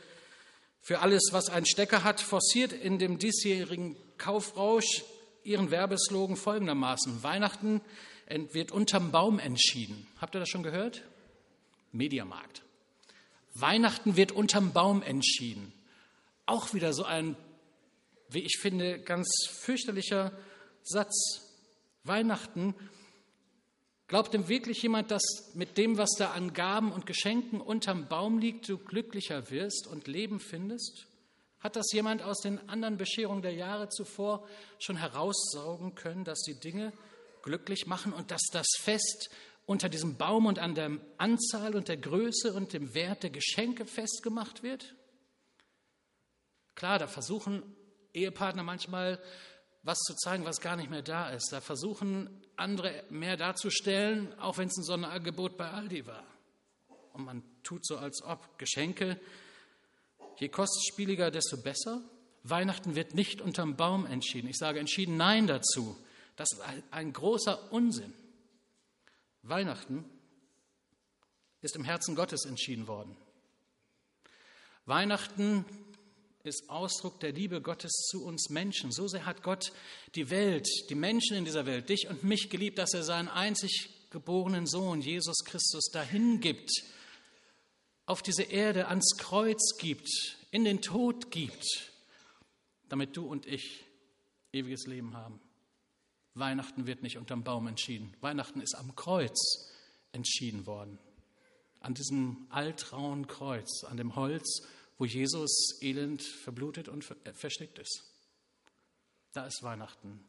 für 0.81 0.99
alles, 0.99 1.29
was 1.31 1.49
einen 1.49 1.67
Stecker 1.67 2.03
hat, 2.03 2.21
forciert 2.21 2.73
in 2.73 2.99
dem 2.99 3.19
diesjährigen 3.19 3.97
Kaufrausch 4.19 5.05
ihren 5.45 5.71
Werbeslogan 5.71 6.37
folgendermaßen. 6.37 7.23
Weihnachten 7.23 7.81
wird 8.27 8.73
unterm 8.73 9.13
Baum 9.13 9.39
entschieden. 9.39 10.09
Habt 10.21 10.35
ihr 10.35 10.41
das 10.41 10.49
schon 10.49 10.65
gehört? 10.65 11.03
Mediamarkt. 11.93 12.63
Weihnachten 13.55 14.17
wird 14.17 14.33
unterm 14.33 14.73
Baum 14.73 15.03
entschieden. 15.03 15.73
Auch 16.47 16.75
wieder 16.75 16.93
so 16.93 17.05
ein, 17.05 17.37
wie 18.29 18.41
ich 18.41 18.59
finde, 18.61 18.99
ganz 18.99 19.29
fürchterlicher 19.51 20.33
Satz. 20.83 21.52
Weihnachten, 22.05 22.75
glaubt 24.09 24.35
denn 24.35 24.49
wirklich 24.49 24.83
jemand, 24.83 25.11
dass 25.11 25.53
mit 25.55 25.79
dem, 25.79 25.99
was 25.99 26.11
da 26.19 26.33
an 26.33 26.53
Gaben 26.53 26.93
und 26.93 27.07
Geschenken 27.07 27.61
unterm 27.61 28.09
Baum 28.09 28.39
liegt, 28.39 28.69
du 28.69 28.79
glücklicher 28.79 29.51
wirst 29.51 29.87
und 29.87 30.07
Leben 30.09 30.41
findest? 30.41 31.07
Hat 31.61 31.77
das 31.77 31.93
jemand 31.93 32.23
aus 32.23 32.41
den 32.41 32.69
anderen 32.69 32.97
Bescherungen 32.97 33.43
der 33.43 33.55
Jahre 33.55 33.89
zuvor 33.89 34.49
schon 34.81 34.97
heraussaugen 34.97 35.95
können, 35.95 36.25
dass 36.25 36.41
die 36.43 36.59
Dinge 36.59 36.93
glücklich 37.43 37.87
machen 37.87 38.13
und 38.13 38.31
dass 38.31 38.43
das 38.53 38.67
Fest 38.81 39.31
unter 39.65 39.89
diesem 39.89 40.17
Baum 40.17 40.47
und 40.47 40.59
an 40.59 40.75
der 40.75 40.99
Anzahl 41.19 41.77
und 41.77 41.89
der 41.89 41.97
Größe 41.97 42.53
und 42.53 42.73
dem 42.73 42.95
Wert 42.95 43.23
der 43.23 43.31
Geschenke 43.31 43.87
festgemacht 43.87 44.63
wird? 44.65 44.97
Klar, 46.75 46.99
da 46.99 47.07
versuchen 47.07 47.63
Ehepartner 48.13 48.63
manchmal 48.63 49.23
was 49.83 49.99
zu 49.99 50.15
zeigen, 50.15 50.45
was 50.45 50.61
gar 50.61 50.77
nicht 50.77 50.91
mehr 50.91 51.03
da 51.03 51.31
ist. 51.31 51.53
Da 51.53 51.61
versuchen 51.61 52.31
andere 52.57 53.05
mehr 53.11 53.37
darzustellen, 53.37 54.39
auch 54.39 54.59
wenn 54.59 54.69
es 54.69 54.77
ein 54.77 54.85
Sonderangebot 54.85 55.57
bei 55.57 55.71
Aldi 55.71 56.07
war. 56.07 56.25
Und 57.13 57.25
man 57.25 57.43
tut 57.63 57.85
so, 57.85 57.97
als 57.97 58.23
ob 58.23 58.59
Geschenke, 58.59 59.21
je 60.39 60.49
kostspieliger, 60.49 61.31
desto 61.31 61.57
besser. 61.57 62.01
Weihnachten 62.45 62.95
wird 62.95 63.15
nicht 63.15 63.41
unterm 63.41 63.77
Baum 63.77 64.07
entschieden. 64.07 64.49
Ich 64.49 64.59
sage 64.59 64.81
entschieden 64.81 65.17
Nein 65.17 65.47
dazu. 65.47 65.97
Das 66.37 66.53
ist 66.53 66.63
ein 66.91 67.13
großer 67.13 67.73
Unsinn. 67.73 68.13
Weihnachten 69.43 70.05
ist 71.61 71.77
im 71.77 71.85
Herzen 71.85 72.15
Gottes 72.15 72.45
entschieden 72.45 72.87
worden. 72.87 73.17
Weihnachten 74.87 75.65
ist 76.45 76.69
Ausdruck 76.69 77.21
der 77.21 77.33
Liebe 77.33 77.61
Gottes 77.61 77.93
zu 78.11 78.25
uns 78.25 78.51
Menschen. 78.51 78.91
So 78.91 79.07
sehr 79.07 79.27
hat 79.27 79.43
Gott 79.43 79.73
die 80.17 80.29
Welt, 80.31 80.67
die 80.91 80.95
Menschen 80.97 81.37
in 81.37 81.45
dieser 81.45 81.67
Welt, 81.67 81.89
dich 81.89 82.09
und 82.09 82.25
mich 82.25 82.51
geliebt, 82.51 82.79
dass 82.79 82.95
er 82.95 83.05
seinen 83.05 83.29
einzig 83.29 83.91
geborenen 84.11 84.67
Sohn, 84.67 85.01
Jesus 85.01 85.45
Christus, 85.45 85.91
dahin 85.93 86.41
gibt, 86.41 86.71
auf 88.07 88.23
diese 88.23 88.43
Erde 88.43 88.89
ans 88.89 89.17
Kreuz 89.17 89.77
gibt, 89.79 90.09
in 90.51 90.65
den 90.65 90.83
Tod 90.83 91.31
gibt, 91.31 91.65
damit 92.89 93.17
du 93.17 93.25
und 93.27 93.47
ich 93.47 93.85
ewiges 94.53 94.87
Leben 94.87 95.17
haben. 95.17 95.41
Weihnachten 96.35 96.87
wird 96.87 97.03
nicht 97.03 97.19
unterm 97.19 97.45
Baum 97.45 97.69
entschieden. 97.69 98.15
Weihnachten 98.21 98.61
ist 98.61 98.75
am 98.75 98.97
Kreuz 98.97 99.71
entschieden 100.11 100.67
worden. 100.67 100.99
An 101.81 101.95
diesem 101.95 102.47
altrauen 102.51 103.29
Kreuz, 103.29 103.85
an 103.85 103.97
dem 103.97 104.17
Holz, 104.17 104.63
wo 104.99 105.05
Jesus 105.05 105.79
elend 105.81 106.23
verblutet 106.23 106.89
und 106.89 107.05
äh, 107.25 107.33
versteckt 107.33 107.79
ist. 107.79 108.05
Da 109.33 109.47
ist 109.47 109.63
Weihnachten 109.63 110.25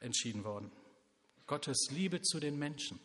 entschieden 0.00 0.44
worden. 0.44 0.72
Gottes 1.46 1.88
Liebe 1.90 2.22
zu 2.22 2.40
den 2.40 2.58
Menschen. 2.58 2.98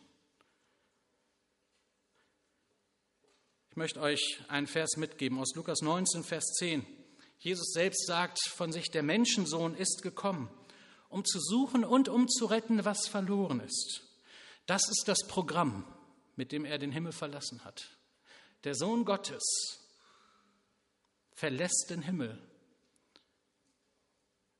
Ich 3.70 3.76
möchte 3.76 4.00
euch 4.00 4.40
einen 4.48 4.66
Vers 4.66 4.96
mitgeben 4.96 5.38
aus 5.38 5.54
Lukas 5.54 5.82
19, 5.82 6.24
Vers 6.24 6.44
10. 6.58 6.86
Jesus 7.38 7.72
selbst 7.72 8.06
sagt 8.06 8.40
von 8.48 8.72
sich, 8.72 8.90
der 8.90 9.02
Menschensohn 9.02 9.74
ist 9.74 10.02
gekommen, 10.02 10.48
um 11.10 11.24
zu 11.24 11.38
suchen 11.40 11.84
und 11.84 12.08
um 12.08 12.28
zu 12.28 12.46
retten, 12.46 12.84
was 12.86 13.06
verloren 13.06 13.60
ist. 13.60 14.02
Das 14.64 14.88
ist 14.88 15.04
das 15.06 15.26
Programm, 15.28 15.84
mit 16.36 16.52
dem 16.52 16.64
er 16.64 16.78
den 16.78 16.90
Himmel 16.90 17.12
verlassen 17.12 17.64
hat. 17.64 17.90
Der 18.64 18.74
Sohn 18.74 19.04
Gottes 19.04 19.85
verlässt 21.36 21.90
den 21.90 22.02
Himmel. 22.02 22.36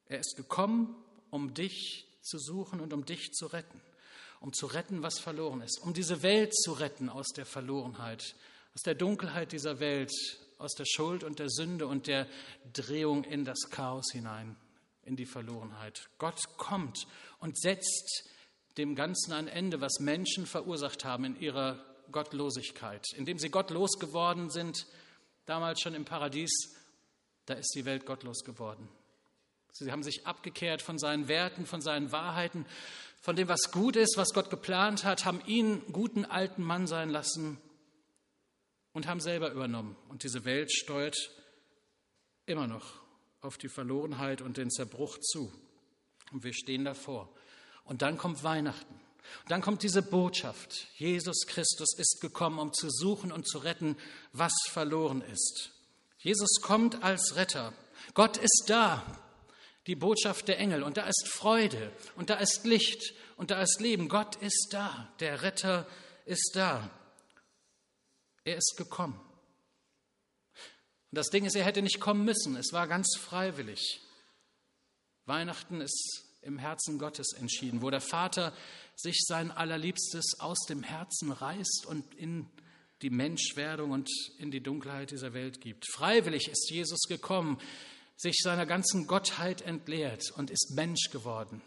Er 0.05 0.21
ist 0.21 0.37
gekommen, 0.37 0.95
um 1.31 1.55
dich 1.55 2.07
zu 2.21 2.39
suchen 2.39 2.81
und 2.81 2.93
um 2.93 3.05
dich 3.05 3.33
zu 3.33 3.47
retten, 3.47 3.81
um 4.41 4.53
zu 4.53 4.67
retten, 4.67 5.03
was 5.03 5.19
verloren 5.19 5.63
ist, 5.63 5.81
um 5.83 5.95
diese 5.95 6.23
Welt 6.23 6.55
zu 6.55 6.73
retten 6.75 7.09
aus 7.09 7.29
der 7.29 7.47
Verlorenheit, 7.47 8.37
aus 8.75 8.83
der 8.83 8.95
Dunkelheit 8.95 9.53
dieser 9.53 9.81
Welt, 9.81 10.13
aus 10.59 10.75
der 10.75 10.85
Schuld 10.85 11.25
und 11.25 11.39
der 11.39 11.49
Sünde 11.49 11.87
und 11.87 12.07
der 12.07 12.29
Drehung 12.73 13.25
in 13.25 13.45
das 13.45 13.71
Chaos 13.71 14.13
hinein, 14.13 14.55
in 15.03 15.17
die 15.17 15.27
Verlorenheit. 15.27 16.11
Gott 16.19 16.41
kommt 16.59 17.07
und 17.41 17.59
setzt 17.59 18.29
dem 18.77 18.95
Ganzen 18.95 19.33
ein 19.33 19.49
Ende, 19.49 19.81
was 19.81 19.99
Menschen 19.99 20.45
verursacht 20.45 21.07
haben 21.07 21.25
in 21.25 21.41
ihrer 21.41 21.83
Gottlosigkeit. 22.13 23.07
Indem 23.15 23.39
sie 23.39 23.49
gottlos 23.49 23.99
geworden 23.99 24.51
sind, 24.51 24.87
damals 25.47 25.81
schon 25.81 25.95
im 25.95 26.05
Paradies, 26.05 26.77
da 27.47 27.55
ist 27.55 27.73
die 27.75 27.85
Welt 27.85 28.05
gottlos 28.05 28.45
geworden. 28.45 28.89
Sie 29.73 29.91
haben 29.91 30.03
sich 30.03 30.27
abgekehrt 30.27 30.83
von 30.83 30.99
seinen 30.99 31.29
Werten, 31.29 31.67
von 31.67 31.81
seinen 31.81 32.11
Wahrheiten, 32.13 32.67
von 33.21 33.37
dem, 33.37 33.49
was 33.49 33.73
gut 33.73 33.97
ist, 33.97 34.17
was 34.17 34.33
Gott 34.33 34.51
geplant 34.51 35.05
hat, 35.05 35.25
haben 35.25 35.43
ihn 35.47 35.83
guten 35.93 36.25
alten 36.25 36.63
Mann 36.63 36.87
sein 36.87 37.11
lassen 37.11 37.59
und 38.93 39.07
haben 39.07 39.21
selber 39.21 39.51
übernommen. 39.51 39.97
Und 40.09 40.23
diese 40.23 40.45
Welt 40.45 40.73
steuert 40.73 41.17
immer 42.47 42.67
noch 42.67 43.01
auf 43.41 43.59
die 43.59 43.69
Verlorenheit 43.69 44.43
und 44.43 44.57
den 44.57 44.71
Zerbruch 44.71 45.19
zu. 45.19 45.53
Und 46.33 46.45
wir 46.45 46.55
stehen 46.55 46.85
davor. 46.85 47.29
Und 47.85 48.03
dann 48.03 48.17
kommt 48.17 48.43
Weihnachten. 48.43 49.01
Und 49.43 49.51
dann 49.51 49.63
kommt 49.63 49.83
diese 49.83 50.03
Botschaft. 50.03 50.89
Jesus 50.97 51.47
Christus 51.47 51.97
ist 51.99 52.21
gekommen, 52.21 52.59
um 52.59 52.73
zu 52.73 52.91
suchen 52.91 53.33
und 53.33 53.49
zu 53.49 53.59
retten, 53.59 53.97
was 54.33 54.53
verloren 54.69 55.23
ist. 55.23 55.73
Jesus 56.19 56.61
kommt 56.61 57.03
als 57.03 57.37
Retter. 57.37 57.73
Gott 58.15 58.37
ist 58.37 58.65
da. 58.69 59.05
Die 59.87 59.95
Botschaft 59.95 60.49
der 60.49 60.59
Engel. 60.59 60.83
Und 60.83 60.97
da 60.97 61.07
ist 61.07 61.29
Freude. 61.29 61.93
Und 62.17 62.31
da 62.31 62.35
ist 62.35 62.65
Licht. 62.65 63.15
Und 63.37 63.51
da 63.51 63.63
ist 63.63 63.81
Leben. 63.81 64.09
Gott 64.09 64.37
ist 64.37 64.69
da. 64.71 65.13
Der 65.21 65.43
Retter 65.43 65.87
ist 66.25 66.53
da. 66.55 66.91
Er 68.45 68.57
ist 68.57 68.75
gekommen. 68.77 69.21
Und 71.11 71.19
das 71.19 71.29
Ding 71.31 71.45
ist, 71.45 71.55
er 71.55 71.65
hätte 71.65 71.83
nicht 71.83 72.01
kommen 72.01 72.25
müssen. 72.25 72.57
Es 72.57 72.73
war 72.73 72.89
ganz 72.89 73.17
freiwillig. 73.17 74.01
Weihnachten 75.25 75.81
ist 75.81 76.26
im 76.47 76.59
Herzen 76.59 76.99
Gottes 76.99 77.33
entschieden, 77.39 77.83
wo 77.83 77.91
der 77.91 78.01
Vater 78.01 78.53
sich 78.95 79.23
sein 79.27 79.51
Allerliebstes 79.51 80.41
aus 80.41 80.61
dem 80.69 80.83
Herzen 80.83 81.33
reißt 81.33 81.87
und 81.87 82.15
in 82.15 82.47
die 83.03 83.11
Menschwerdung 83.11 83.91
und 83.91 84.09
in 84.39 84.51
die 84.51 84.63
Dunkelheit 84.63 85.11
dieser 85.11 85.35
Welt 85.35 85.61
gibt. 85.61 85.87
Freiwillig 85.93 86.49
ist 86.49 86.71
Jesus 86.71 87.03
gekommen, 87.09 87.59
sich 88.17 88.39
seiner 88.43 88.65
ganzen 88.65 89.07
Gottheit 89.07 89.61
entleert 89.61 90.31
und 90.37 90.51
ist 90.51 90.73
Mensch 90.75 91.11
geworden 91.11 91.61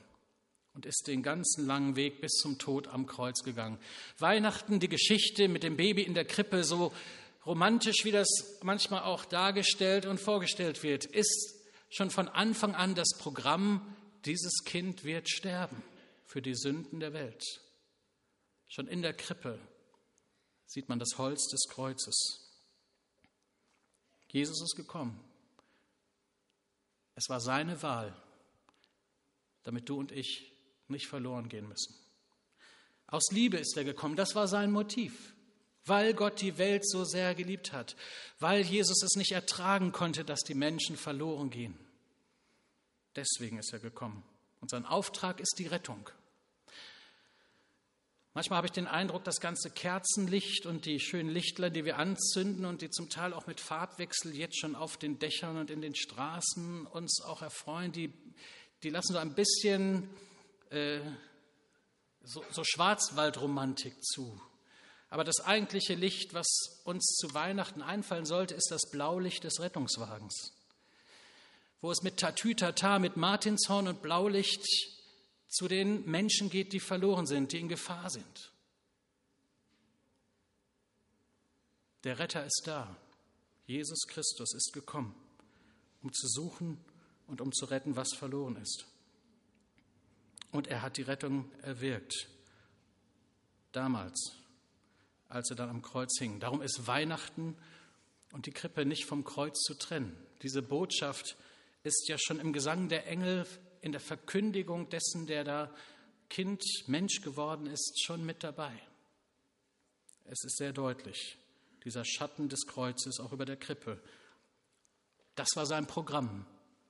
und 0.73 0.85
ist 0.85 1.07
den 1.07 1.21
ganzen 1.21 1.67
langen 1.67 1.95
Weg 1.95 2.21
bis 2.21 2.31
zum 2.33 2.57
Tod 2.57 2.87
am 2.87 3.05
Kreuz 3.05 3.43
gegangen. 3.43 3.77
Weihnachten, 4.17 4.79
die 4.79 4.89
Geschichte 4.89 5.47
mit 5.47 5.61
dem 5.61 5.77
Baby 5.77 6.01
in 6.01 6.15
der 6.15 6.25
Krippe, 6.25 6.63
so 6.63 6.91
romantisch 7.45 8.03
wie 8.05 8.11
das 8.11 8.27
manchmal 8.63 9.03
auch 9.03 9.25
dargestellt 9.25 10.05
und 10.05 10.19
vorgestellt 10.19 10.81
wird, 10.81 11.05
ist 11.05 11.55
schon 11.89 12.09
von 12.09 12.27
Anfang 12.27 12.75
an 12.75 12.95
das 12.95 13.17
Programm, 13.19 13.95
dieses 14.25 14.63
Kind 14.65 15.03
wird 15.03 15.29
sterben 15.29 15.83
für 16.25 16.41
die 16.41 16.55
Sünden 16.55 16.99
der 16.99 17.13
Welt. 17.13 17.43
Schon 18.67 18.87
in 18.87 19.01
der 19.01 19.13
Krippe 19.13 19.59
sieht 20.67 20.89
man 20.89 20.99
das 20.99 21.17
Holz 21.17 21.47
des 21.47 21.67
Kreuzes. 21.69 22.49
Jesus 24.27 24.61
ist 24.61 24.75
gekommen. 24.75 25.19
Es 27.15 27.29
war 27.29 27.41
seine 27.41 27.81
Wahl, 27.81 28.15
damit 29.63 29.89
du 29.89 29.99
und 29.99 30.11
ich 30.11 30.53
nicht 30.87 31.07
verloren 31.07 31.49
gehen 31.49 31.67
müssen. 31.67 31.95
Aus 33.07 33.31
Liebe 33.31 33.57
ist 33.57 33.75
er 33.75 33.83
gekommen, 33.83 34.15
das 34.15 34.35
war 34.35 34.47
sein 34.47 34.71
Motiv, 34.71 35.33
weil 35.85 36.13
Gott 36.13 36.41
die 36.41 36.59
Welt 36.59 36.87
so 36.87 37.03
sehr 37.03 37.33
geliebt 37.33 37.73
hat, 37.73 37.95
weil 38.39 38.61
Jesus 38.61 39.01
es 39.01 39.15
nicht 39.15 39.31
ertragen 39.31 39.91
konnte, 39.91 40.23
dass 40.23 40.41
die 40.41 40.53
Menschen 40.53 40.95
verloren 40.95 41.49
gehen. 41.49 41.88
Deswegen 43.15 43.57
ist 43.57 43.73
er 43.73 43.79
gekommen. 43.79 44.23
Und 44.61 44.69
sein 44.69 44.85
Auftrag 44.85 45.39
ist 45.39 45.55
die 45.57 45.67
Rettung. 45.67 46.09
Manchmal 48.33 48.57
habe 48.57 48.67
ich 48.67 48.73
den 48.73 48.87
Eindruck, 48.87 49.23
das 49.23 49.41
ganze 49.41 49.69
Kerzenlicht 49.71 50.65
und 50.65 50.85
die 50.85 50.99
schönen 50.99 51.29
Lichtler, 51.29 51.69
die 51.69 51.83
wir 51.83 51.97
anzünden 51.97 52.65
und 52.65 52.81
die 52.81 52.89
zum 52.89 53.09
Teil 53.09 53.33
auch 53.33 53.47
mit 53.47 53.59
Farbwechsel 53.59 54.35
jetzt 54.35 54.59
schon 54.59 54.75
auf 54.75 54.97
den 54.97 55.17
Dächern 55.17 55.57
und 55.57 55.71
in 55.71 55.81
den 55.81 55.95
Straßen 55.95 56.85
uns 56.85 57.21
auch 57.21 57.41
erfreuen, 57.41 57.91
die, 57.91 58.13
die 58.83 58.91
lassen 58.91 59.13
so 59.13 59.19
ein 59.19 59.33
bisschen 59.33 60.09
äh, 60.69 60.99
so, 62.23 62.43
so 62.51 62.63
Schwarzwaldromantik 62.63 64.03
zu. 64.03 64.39
Aber 65.09 65.23
das 65.23 65.41
eigentliche 65.41 65.95
Licht, 65.95 66.35
was 66.35 66.47
uns 66.83 67.17
zu 67.17 67.33
Weihnachten 67.33 67.81
einfallen 67.81 68.25
sollte, 68.25 68.53
ist 68.53 68.69
das 68.69 68.91
Blaulicht 68.91 69.43
des 69.43 69.59
Rettungswagens, 69.59 70.53
wo 71.81 71.91
es 71.91 72.01
mit 72.01 72.17
Tatütata, 72.17 72.99
mit 72.99 73.17
Martinshorn 73.17 73.87
und 73.87 74.01
Blaulicht 74.01 74.65
zu 75.47 75.67
den 75.67 76.05
Menschen 76.05 76.49
geht, 76.49 76.73
die 76.73 76.79
verloren 76.79 77.25
sind, 77.25 77.51
die 77.51 77.59
in 77.59 77.69
Gefahr 77.69 78.09
sind. 78.09 78.51
Der 82.03 82.19
Retter 82.19 82.45
ist 82.45 82.63
da. 82.65 82.95
Jesus 83.65 84.07
Christus 84.07 84.53
ist 84.53 84.71
gekommen, 84.73 85.15
um 86.01 86.13
zu 86.13 86.27
suchen 86.27 86.83
und 87.27 87.41
um 87.41 87.51
zu 87.51 87.65
retten, 87.65 87.95
was 87.95 88.13
verloren 88.13 88.55
ist. 88.55 88.85
Und 90.51 90.67
er 90.67 90.81
hat 90.81 90.97
die 90.97 91.03
Rettung 91.03 91.51
erwirkt. 91.61 92.27
Damals, 93.71 94.35
als 95.27 95.49
er 95.51 95.55
dann 95.55 95.69
am 95.69 95.81
Kreuz 95.81 96.17
hing. 96.17 96.39
Darum 96.39 96.61
ist 96.61 96.87
Weihnachten 96.87 97.55
und 98.31 98.47
die 98.47 98.51
Krippe 98.51 98.85
nicht 98.85 99.05
vom 99.05 99.23
Kreuz 99.23 99.59
zu 99.61 99.75
trennen. 99.75 100.17
Diese 100.41 100.61
Botschaft 100.61 101.37
ist 101.83 102.07
ja 102.07 102.17
schon 102.17 102.39
im 102.39 102.53
Gesang 102.53 102.89
der 102.89 103.07
Engel 103.07 103.45
in 103.81 103.91
der 103.91 104.01
Verkündigung 104.01 104.89
dessen, 104.89 105.25
der 105.27 105.43
da 105.43 105.73
Kind, 106.29 106.63
Mensch 106.87 107.21
geworden 107.21 107.65
ist, 107.65 108.01
schon 108.03 108.25
mit 108.25 108.43
dabei. 108.43 108.71
Es 110.25 110.43
ist 110.43 110.57
sehr 110.57 110.73
deutlich, 110.73 111.37
dieser 111.83 112.05
Schatten 112.05 112.49
des 112.49 112.67
Kreuzes 112.67 113.19
auch 113.19 113.31
über 113.31 113.45
der 113.45 113.57
Krippe. 113.57 113.99
Das 115.35 115.49
war 115.55 115.65
sein 115.65 115.87
Programm, 115.87 116.45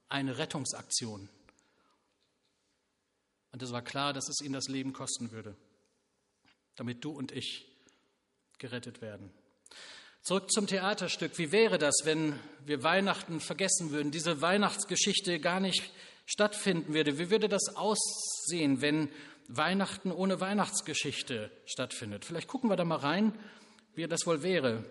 eine 0.09 0.37
Rettungsaktion. 0.37 1.29
Und 3.51 3.63
es 3.63 3.71
war 3.71 3.81
klar, 3.81 4.13
dass 4.13 4.27
es 4.27 4.41
ihn 4.41 4.53
das 4.53 4.67
Leben 4.67 4.91
kosten 4.91 5.31
würde, 5.31 5.55
damit 6.75 7.03
du 7.03 7.11
und 7.11 7.31
ich 7.31 7.65
gerettet 8.57 9.01
werden. 9.01 9.31
Zurück 10.21 10.51
zum 10.51 10.67
Theaterstück. 10.67 11.37
Wie 11.37 11.51
wäre 11.51 11.77
das, 11.77 12.01
wenn 12.03 12.37
wir 12.65 12.83
Weihnachten 12.83 13.39
vergessen 13.39 13.91
würden, 13.91 14.11
diese 14.11 14.41
Weihnachtsgeschichte 14.41 15.39
gar 15.39 15.59
nicht 15.59 15.91
stattfinden 16.25 16.93
würde? 16.93 17.17
Wie 17.17 17.29
würde 17.29 17.49
das 17.49 17.75
aussehen, 17.75 18.81
wenn 18.81 19.09
Weihnachten 19.47 20.11
ohne 20.11 20.39
Weihnachtsgeschichte 20.39 21.51
stattfindet? 21.65 22.25
Vielleicht 22.25 22.47
gucken 22.47 22.69
wir 22.69 22.75
da 22.75 22.85
mal 22.85 22.97
rein, 22.97 23.33
wie 23.95 24.05
das 24.07 24.27
wohl 24.27 24.43
wäre, 24.43 24.83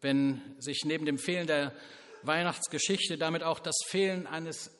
wenn 0.00 0.42
sich 0.58 0.84
neben 0.84 1.06
dem 1.06 1.18
Fehlen 1.18 1.46
der 1.46 1.72
Weihnachtsgeschichte 2.22 3.18
damit 3.18 3.42
auch 3.42 3.60
das 3.60 3.76
Fehlen 3.86 4.26
eines 4.26 4.70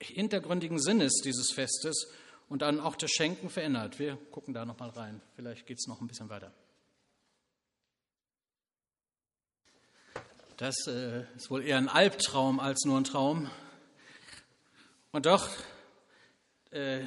hintergründigen 0.00 0.78
Sinnes 0.78 1.20
dieses 1.24 1.52
Festes 1.52 2.12
und 2.48 2.62
dann 2.62 2.80
auch 2.80 2.96
das 2.96 3.10
Schenken 3.10 3.50
verändert. 3.50 3.98
Wir 3.98 4.16
gucken 4.30 4.54
da 4.54 4.64
noch 4.64 4.78
mal 4.78 4.90
rein. 4.90 5.20
Vielleicht 5.36 5.66
geht 5.66 5.78
es 5.78 5.86
noch 5.86 6.00
ein 6.00 6.06
bisschen 6.06 6.28
weiter. 6.28 6.52
Das 10.58 10.88
äh, 10.88 11.22
ist 11.36 11.52
wohl 11.52 11.64
eher 11.64 11.78
ein 11.78 11.88
Albtraum 11.88 12.58
als 12.58 12.84
nur 12.84 12.98
ein 12.98 13.04
Traum. 13.04 13.48
Und 15.12 15.24
doch, 15.26 15.48
äh, 16.72 17.04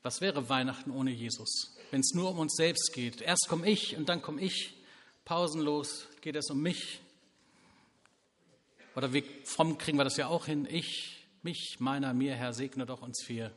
was 0.00 0.22
wäre 0.22 0.48
Weihnachten 0.48 0.92
ohne 0.92 1.10
Jesus, 1.10 1.76
wenn 1.90 2.00
es 2.00 2.14
nur 2.14 2.30
um 2.30 2.38
uns 2.38 2.54
selbst 2.56 2.94
geht? 2.94 3.20
Erst 3.20 3.48
komme 3.50 3.68
ich 3.68 3.98
und 3.98 4.08
dann 4.08 4.22
komme 4.22 4.40
ich. 4.40 4.82
Pausenlos 5.26 6.06
geht 6.22 6.36
es 6.36 6.48
um 6.48 6.62
mich. 6.62 7.02
Oder 8.96 9.12
wie 9.12 9.22
fromm 9.44 9.76
kriegen 9.76 9.98
wir 9.98 10.04
das 10.04 10.16
ja 10.16 10.28
auch 10.28 10.46
hin? 10.46 10.66
Ich, 10.70 11.26
mich, 11.42 11.76
meiner, 11.80 12.14
mir, 12.14 12.34
Herr, 12.34 12.54
segne 12.54 12.86
doch 12.86 13.02
uns 13.02 13.22
vier. 13.22 13.54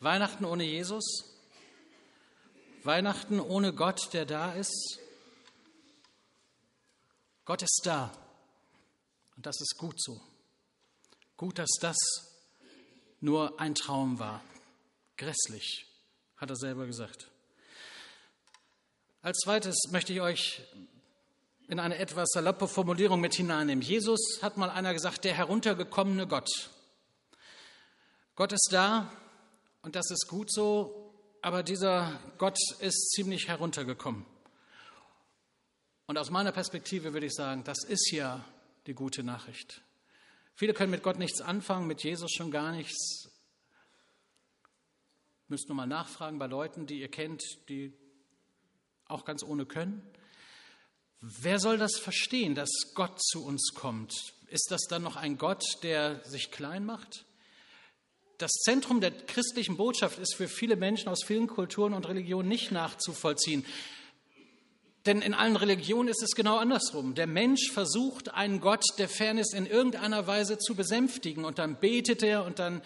Weihnachten 0.00 0.44
ohne 0.44 0.64
Jesus? 0.64 1.29
Weihnachten 2.82 3.40
ohne 3.40 3.72
Gott, 3.72 4.12
der 4.12 4.24
da 4.24 4.52
ist? 4.52 4.98
Gott 7.44 7.62
ist 7.62 7.82
da. 7.84 8.12
Und 9.36 9.46
das 9.46 9.60
ist 9.60 9.76
gut 9.78 10.00
so. 10.00 10.20
Gut, 11.36 11.58
dass 11.58 11.70
das 11.80 11.96
nur 13.20 13.58
ein 13.60 13.74
Traum 13.74 14.18
war. 14.18 14.42
Grässlich, 15.16 15.86
hat 16.36 16.50
er 16.50 16.56
selber 16.56 16.86
gesagt. 16.86 17.30
Als 19.22 19.38
zweites 19.38 19.76
möchte 19.90 20.12
ich 20.12 20.20
euch 20.20 20.62
in 21.68 21.78
eine 21.78 21.98
etwas 21.98 22.30
saloppe 22.32 22.66
Formulierung 22.66 23.20
mit 23.20 23.34
hineinnehmen. 23.34 23.82
Jesus 23.82 24.40
hat 24.42 24.56
mal 24.56 24.70
einer 24.70 24.94
gesagt, 24.94 25.24
der 25.24 25.34
heruntergekommene 25.34 26.26
Gott. 26.26 26.70
Gott 28.34 28.52
ist 28.52 28.68
da 28.72 29.12
und 29.82 29.96
das 29.96 30.10
ist 30.10 30.26
gut 30.26 30.50
so, 30.52 30.99
aber 31.42 31.62
dieser 31.62 32.20
Gott 32.38 32.58
ist 32.80 33.10
ziemlich 33.10 33.48
heruntergekommen. 33.48 34.26
Und 36.06 36.18
aus 36.18 36.30
meiner 36.30 36.52
Perspektive 36.52 37.12
würde 37.12 37.26
ich 37.26 37.34
sagen, 37.34 37.64
das 37.64 37.84
ist 37.84 38.10
ja 38.10 38.44
die 38.86 38.94
gute 38.94 39.22
Nachricht. 39.22 39.82
Viele 40.54 40.74
können 40.74 40.90
mit 40.90 41.02
Gott 41.02 41.18
nichts 41.18 41.40
anfangen, 41.40 41.86
mit 41.86 42.02
Jesus 42.02 42.32
schon 42.32 42.50
gar 42.50 42.72
nichts. 42.72 43.30
Müsst 45.48 45.68
nur 45.68 45.76
mal 45.76 45.86
nachfragen 45.86 46.38
bei 46.38 46.46
Leuten, 46.46 46.86
die 46.86 47.00
ihr 47.00 47.10
kennt, 47.10 47.42
die 47.68 47.92
auch 49.06 49.24
ganz 49.24 49.42
ohne 49.42 49.66
können. 49.66 50.02
Wer 51.20 51.58
soll 51.58 51.78
das 51.78 51.98
verstehen, 51.98 52.54
dass 52.54 52.70
Gott 52.94 53.22
zu 53.22 53.44
uns 53.44 53.72
kommt? 53.74 54.14
Ist 54.48 54.70
das 54.70 54.82
dann 54.88 55.02
noch 55.02 55.16
ein 55.16 55.38
Gott, 55.38 55.64
der 55.82 56.24
sich 56.24 56.50
klein 56.50 56.84
macht? 56.84 57.24
Das 58.40 58.52
Zentrum 58.52 59.02
der 59.02 59.10
christlichen 59.10 59.76
Botschaft 59.76 60.18
ist 60.18 60.34
für 60.34 60.48
viele 60.48 60.74
Menschen 60.74 61.10
aus 61.10 61.22
vielen 61.22 61.46
Kulturen 61.46 61.92
und 61.92 62.08
Religionen 62.08 62.48
nicht 62.48 62.72
nachzuvollziehen. 62.72 63.66
Denn 65.04 65.20
in 65.20 65.34
allen 65.34 65.56
Religionen 65.56 66.08
ist 66.08 66.22
es 66.22 66.30
genau 66.30 66.56
andersrum. 66.56 67.14
Der 67.14 67.26
Mensch 67.26 67.70
versucht, 67.70 68.32
einen 68.32 68.62
Gott 68.62 68.82
der 68.96 69.10
Fairness 69.10 69.52
in 69.52 69.66
irgendeiner 69.66 70.26
Weise 70.26 70.56
zu 70.56 70.74
besänftigen 70.74 71.44
und 71.44 71.58
dann 71.58 71.80
betet 71.80 72.22
er 72.22 72.46
und 72.46 72.58
dann 72.58 72.80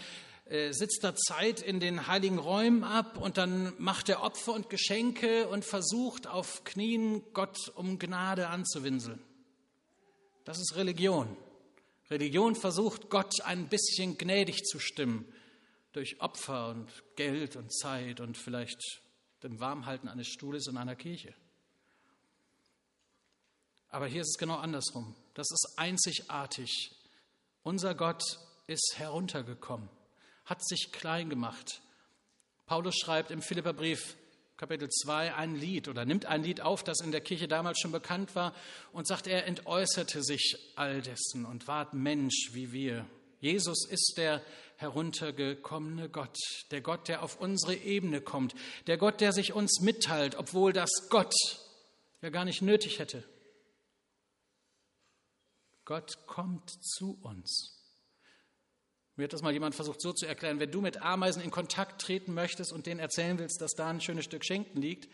äh, 0.47 0.73
sitzt 0.73 1.05
er 1.05 1.15
Zeit 1.15 1.63
in 1.63 1.79
den 1.79 2.09
heiligen 2.09 2.41
Räumen 2.41 2.83
ab 2.83 3.17
und 3.17 3.39
dann 3.39 3.75
macht 3.79 4.09
er 4.09 4.25
Opfer 4.25 4.55
und 4.55 4.71
Geschenke 4.71 5.47
und 5.47 5.65
versucht 5.65 6.27
auf 6.27 6.65
Knien 6.65 7.23
Gott 7.33 7.71
um 7.77 8.01
Gnade 8.01 8.49
anzuwinseln. 8.49 9.21
Das 10.45 10.59
ist 10.59 10.75
Religion. 10.75 11.37
Religion 12.11 12.57
versucht, 12.57 13.09
Gott 13.09 13.41
ein 13.45 13.69
bisschen 13.69 14.19
gnädig 14.19 14.65
zu 14.65 14.81
stimmen 14.81 15.33
durch 15.95 16.21
Opfer 16.21 16.69
und 16.69 16.91
Geld 17.17 17.57
und 17.57 17.73
Zeit 17.73 18.21
und 18.21 18.37
vielleicht 18.37 19.01
dem 19.43 19.61
Warmhalten 19.61 20.09
eines 20.09 20.29
Stuhles 20.29 20.67
in 20.67 20.77
einer 20.77 20.97
Kirche. 20.97 21.35
Aber 23.89 24.07
hier 24.07 24.23
ist 24.23 24.31
es 24.31 24.39
genau 24.39 24.57
andersrum. 24.57 25.15
Das 25.35 25.51
ist 25.51 25.75
einzigartig. 25.77 26.91
Unser 27.63 27.95
Gott 27.95 28.23
ist 28.67 28.95
heruntergekommen, 28.97 29.89
hat 30.45 30.67
sich 30.67 30.91
klein 30.91 31.31
gemacht. 31.31 31.81
Paulus 32.67 32.97
schreibt 32.97 33.31
im 33.31 33.41
Philipperbrief 33.41 34.17
Kapitel 34.57 34.89
2 34.89 35.35
ein 35.35 35.55
Lied 35.55 35.89
oder 35.89 36.05
nimmt 36.05 36.27
ein 36.27 36.43
Lied 36.43 36.61
auf, 36.61 36.83
das 36.83 37.01
in 37.01 37.13
der 37.13 37.21
Kirche 37.21 37.49
damals 37.49 37.81
schon 37.81 37.93
bekannt 37.93 38.35
war 38.35 38.55
und 38.93 39.07
sagt, 39.07 39.27
er 39.27 39.47
entäußerte 39.47 40.23
sich 40.23 40.57
all 40.77 41.03
dessen 41.03 41.45
und 41.45 41.69
ward 41.69 41.95
Mensch 41.95 42.51
wie 42.53 42.73
wir. 42.73 43.07
Jesus 43.41 43.87
ist 43.89 44.15
der 44.17 44.43
heruntergekommene 44.85 46.11
Gott, 46.11 46.37
der 46.71 46.83
Gott, 46.83 47.09
der 47.09 47.23
auf 47.23 47.41
unsere 47.41 47.75
Ebene 47.75 48.21
kommt, 48.21 48.55
der 48.87 48.99
Gott, 48.99 49.21
der 49.21 49.33
sich 49.33 49.55
uns 49.55 49.81
mitteilt, 49.81 50.37
obwohl 50.37 50.73
das 50.73 50.91
Gott 51.09 51.35
ja 52.21 52.29
gar 52.29 52.45
nicht 52.45 52.61
nötig 52.61 52.99
hätte. 52.99 53.25
Gott 55.85 56.27
kommt 56.27 56.71
zu 56.83 57.19
uns. 57.23 57.75
Mir 59.17 59.25
hat 59.25 59.33
das 59.33 59.43
mal 59.43 59.53
jemand 59.53 59.75
versucht 59.75 60.01
so 60.01 60.13
zu 60.13 60.27
erklären, 60.27 60.61
wenn 60.61 60.71
du 60.71 60.81
mit 60.81 61.01
Ameisen 61.01 61.43
in 61.43 61.51
Kontakt 61.51 62.01
treten 62.03 62.35
möchtest 62.35 62.73
und 62.73 62.87
denen 62.87 63.01
erzählen 63.01 63.39
willst, 63.39 63.61
dass 63.61 63.73
da 63.73 63.89
ein 63.89 64.01
schönes 64.01 64.25
Stück 64.25 64.45
Schinken 64.45 64.83
liegt, 64.83 65.09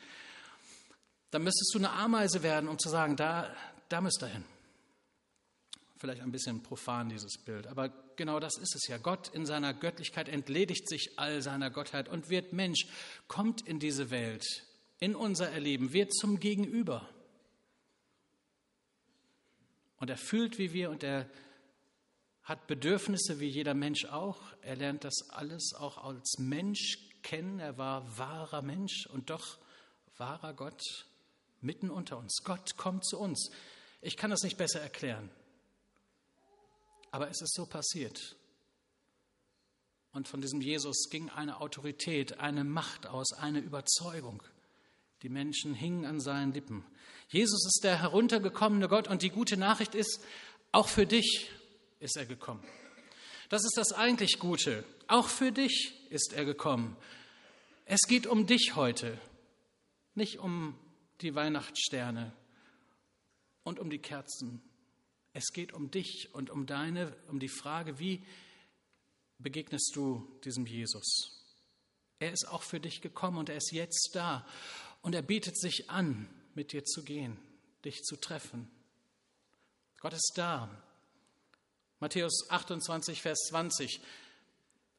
dann 1.30 1.42
müsstest 1.44 1.72
du 1.74 1.78
eine 1.78 1.92
Ameise 1.92 2.42
werden, 2.42 2.68
um 2.68 2.78
zu 2.78 2.88
sagen, 2.88 3.16
da, 3.16 3.54
da 3.88 4.00
müsst 4.00 4.22
ihr 4.22 4.28
hin. 4.28 4.44
Vielleicht 5.98 6.22
ein 6.22 6.33
bisschen 6.33 6.62
profan 6.62 7.11
dieses 7.11 7.37
Bild, 7.38 7.66
aber 7.66 7.92
genau 8.20 8.38
das 8.38 8.59
ist 8.59 8.76
es 8.76 8.87
ja. 8.87 8.98
Gott 8.98 9.28
in 9.28 9.46
seiner 9.46 9.72
Göttlichkeit 9.72 10.28
entledigt 10.28 10.87
sich 10.87 11.18
all 11.18 11.40
seiner 11.40 11.70
Gottheit 11.70 12.06
und 12.06 12.28
wird 12.28 12.52
Mensch, 12.52 12.87
kommt 13.28 13.66
in 13.66 13.78
diese 13.78 14.11
Welt, 14.11 14.44
in 14.98 15.16
unser 15.16 15.50
Erleben, 15.50 15.94
wird 15.94 16.12
zum 16.12 16.38
Gegenüber. 16.38 17.09
Und 19.96 20.11
er 20.11 20.18
fühlt 20.18 20.59
wie 20.59 20.74
wir 20.74 20.90
und 20.90 21.02
er 21.02 21.30
hat 22.42 22.66
Bedürfnisse 22.66 23.40
wie 23.40 23.48
jeder 23.48 23.72
Mensch 23.72 24.04
auch. 24.04 24.42
Er 24.61 24.76
lernt 24.76 25.04
das 25.04 25.30
alles 25.30 25.72
auch 25.72 25.96
als 26.04 26.37
Mensch 26.38 26.98
kennen. 27.22 27.59
Er 27.59 27.78
war 27.78 28.18
wahrer 28.18 28.61
Mensch 28.61 29.06
und 29.06 29.30
doch 29.30 29.56
wahrer 30.18 30.52
Gott 30.52 30.83
mitten 31.62 31.88
unter 31.88 32.18
uns. 32.18 32.42
Gott 32.44 32.76
kommt 32.76 33.06
zu 33.06 33.18
uns. 33.18 33.50
Ich 34.02 34.18
kann 34.18 34.30
das 34.30 34.42
nicht 34.42 34.59
besser 34.59 34.83
erklären. 34.83 35.30
Aber 37.11 37.29
es 37.29 37.40
ist 37.40 37.55
so 37.55 37.66
passiert. 37.66 38.37
Und 40.12 40.29
von 40.29 40.40
diesem 40.40 40.61
Jesus 40.61 41.09
ging 41.11 41.31
eine 41.31 41.61
Autorität, 41.61 42.40
eine 42.40 42.64
Macht 42.64 43.07
aus, 43.07 43.33
eine 43.33 43.61
Überzeugung. 43.61 44.42
Die 45.23 45.29
Menschen 45.29 45.75
hingen 45.75 46.05
an 46.05 46.20
seinen 46.20 46.53
Lippen. 46.53 46.85
Jesus 47.29 47.64
ist 47.66 47.85
der 47.85 48.01
heruntergekommene 48.01 48.88
Gott 48.88 49.07
und 49.07 49.23
die 49.23 49.31
gute 49.31 49.57
Nachricht 49.57 49.94
ist, 49.94 50.20
auch 50.73 50.88
für 50.88 51.07
dich 51.07 51.51
ist 52.01 52.16
er 52.16 52.27
gekommen. 52.27 52.64
Das 53.49 53.64
ist 53.64 53.77
das 53.77 53.92
eigentlich 53.92 54.38
Gute. 54.38 54.85
Auch 55.07 55.29
für 55.29 55.53
dich 55.53 55.92
ist 56.11 56.33
er 56.33 56.44
gekommen. 56.44 56.96
Es 57.85 58.03
geht 58.03 58.27
um 58.27 58.46
dich 58.46 58.77
heute, 58.77 59.18
nicht 60.14 60.38
um 60.38 60.79
die 61.20 61.35
Weihnachtssterne 61.35 62.33
und 63.64 63.79
um 63.79 63.90
die 63.90 63.99
Kerzen 63.99 64.62
es 65.40 65.53
geht 65.53 65.72
um 65.72 65.90
dich 65.90 66.35
und 66.35 66.50
um 66.50 66.66
deine, 66.66 67.16
um 67.29 67.40
die 67.40 67.48
Frage, 67.48 67.98
wie 67.98 68.22
begegnest 69.38 69.92
du 69.94 70.38
diesem 70.44 70.66
Jesus? 70.66 71.40
Er 72.18 72.33
ist 72.33 72.46
auch 72.48 72.62
für 72.62 72.79
dich 72.79 73.00
gekommen 73.00 73.38
und 73.38 73.48
er 73.48 73.57
ist 73.57 73.72
jetzt 73.72 74.11
da 74.12 74.46
und 75.00 75.14
er 75.14 75.22
bietet 75.22 75.59
sich 75.59 75.88
an, 75.88 76.29
mit 76.55 76.72
dir 76.72 76.85
zu 76.85 77.03
gehen, 77.03 77.38
dich 77.85 78.03
zu 78.03 78.16
treffen. 78.16 78.70
Gott 80.00 80.12
ist 80.12 80.33
da. 80.37 80.68
Matthäus 82.00 82.48
28, 82.50 83.22
Vers 83.22 83.38
20. 83.48 84.00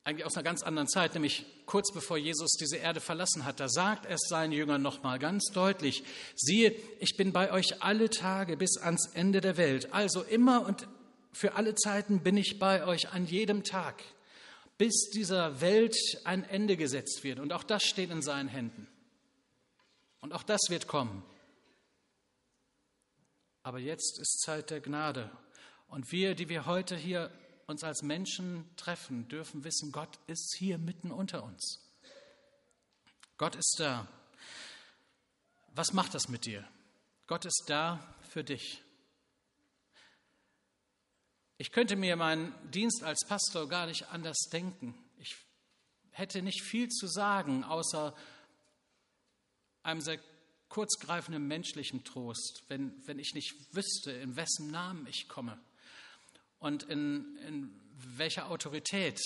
eigentlich 0.03 0.25
aus 0.25 0.35
einer 0.35 0.43
ganz 0.43 0.63
anderen 0.63 0.87
Zeit, 0.87 1.13
nämlich 1.13 1.45
kurz 1.65 1.93
bevor 1.93 2.17
Jesus 2.17 2.51
diese 2.59 2.77
Erde 2.77 2.99
verlassen 2.99 3.45
hat. 3.45 3.59
Da 3.59 3.69
sagt 3.69 4.05
es 4.07 4.21
seinen 4.27 4.51
Jüngern 4.51 4.81
nochmal 4.81 5.19
ganz 5.19 5.51
deutlich, 5.53 6.03
siehe, 6.35 6.75
ich 6.99 7.17
bin 7.17 7.31
bei 7.31 7.51
euch 7.51 7.83
alle 7.83 8.09
Tage 8.09 8.57
bis 8.57 8.77
ans 8.77 9.11
Ende 9.13 9.41
der 9.41 9.57
Welt. 9.57 9.93
Also 9.93 10.23
immer 10.23 10.65
und 10.65 10.87
für 11.31 11.53
alle 11.53 11.75
Zeiten 11.75 12.21
bin 12.21 12.35
ich 12.35 12.57
bei 12.59 12.85
euch 12.85 13.13
an 13.13 13.25
jedem 13.25 13.63
Tag, 13.63 14.03
bis 14.77 15.09
dieser 15.13 15.61
Welt 15.61 15.95
ein 16.23 16.43
Ende 16.43 16.77
gesetzt 16.77 17.23
wird. 17.23 17.39
Und 17.39 17.53
auch 17.53 17.63
das 17.63 17.83
steht 17.83 18.09
in 18.09 18.23
seinen 18.23 18.49
Händen. 18.49 18.87
Und 20.19 20.33
auch 20.33 20.43
das 20.43 20.61
wird 20.69 20.87
kommen. 20.87 21.23
Aber 23.63 23.77
jetzt 23.77 24.19
ist 24.19 24.41
Zeit 24.41 24.71
der 24.71 24.81
Gnade. 24.81 25.29
Und 25.87 26.11
wir, 26.11 26.33
die 26.33 26.49
wir 26.49 26.65
heute 26.65 26.95
hier 26.95 27.29
uns 27.67 27.83
als 27.83 28.01
Menschen 28.01 28.69
treffen, 28.75 29.27
dürfen 29.27 29.63
wissen, 29.63 29.91
Gott 29.91 30.19
ist 30.27 30.55
hier 30.57 30.77
mitten 30.77 31.11
unter 31.11 31.43
uns. 31.43 31.79
Gott 33.37 33.55
ist 33.55 33.75
da. 33.79 34.07
Was 35.73 35.93
macht 35.93 36.13
das 36.13 36.27
mit 36.27 36.45
dir? 36.45 36.67
Gott 37.27 37.45
ist 37.45 37.63
da 37.67 38.15
für 38.29 38.43
dich. 38.43 38.81
Ich 41.57 41.71
könnte 41.71 41.95
mir 41.95 42.15
meinen 42.15 42.53
Dienst 42.71 43.03
als 43.03 43.25
Pastor 43.25 43.69
gar 43.69 43.85
nicht 43.85 44.07
anders 44.09 44.49
denken. 44.51 44.95
Ich 45.17 45.35
hätte 46.11 46.41
nicht 46.41 46.61
viel 46.61 46.89
zu 46.89 47.07
sagen, 47.07 47.63
außer 47.63 48.15
einem 49.83 50.01
sehr 50.01 50.19
kurzgreifenden 50.69 51.47
menschlichen 51.47 52.03
Trost, 52.03 52.63
wenn, 52.67 52.95
wenn 53.07 53.19
ich 53.19 53.33
nicht 53.33 53.75
wüsste, 53.75 54.11
in 54.11 54.35
wessen 54.35 54.71
Namen 54.71 55.05
ich 55.07 55.27
komme 55.27 55.59
und 56.61 56.83
in, 56.83 57.37
in 57.47 57.73
welcher 58.15 58.49
Autorität 58.49 59.19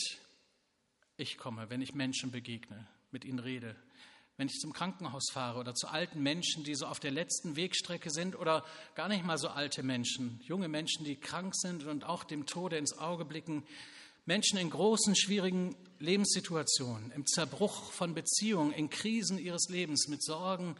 ich 1.17 1.37
komme, 1.37 1.69
wenn 1.69 1.81
ich 1.81 1.93
Menschen 1.93 2.31
begegne, 2.31 2.87
mit 3.11 3.23
ihnen 3.25 3.39
rede, 3.39 3.75
wenn 4.37 4.47
ich 4.47 4.59
zum 4.59 4.73
Krankenhaus 4.73 5.29
fahre 5.31 5.59
oder 5.59 5.75
zu 5.75 5.87
alten 5.87 6.23
Menschen, 6.23 6.63
die 6.63 6.75
so 6.75 6.87
auf 6.87 6.99
der 6.99 7.11
letzten 7.11 7.55
Wegstrecke 7.55 8.09
sind 8.09 8.37
oder 8.37 8.65
gar 8.95 9.07
nicht 9.07 9.23
mal 9.23 9.37
so 9.37 9.49
alte 9.49 9.83
Menschen, 9.83 10.39
junge 10.43 10.67
Menschen, 10.67 11.05
die 11.05 11.15
krank 11.15 11.55
sind 11.55 11.85
und 11.85 12.03
auch 12.05 12.23
dem 12.23 12.45
Tode 12.45 12.77
ins 12.77 12.97
Auge 12.97 13.25
blicken, 13.25 13.63
Menschen 14.25 14.57
in 14.57 14.69
großen, 14.69 15.15
schwierigen 15.15 15.75
Lebenssituationen, 15.99 17.11
im 17.11 17.27
Zerbruch 17.27 17.91
von 17.91 18.13
Beziehungen, 18.13 18.71
in 18.71 18.89
Krisen 18.89 19.37
ihres 19.37 19.69
Lebens, 19.69 20.07
mit 20.07 20.23
Sorgen 20.23 20.75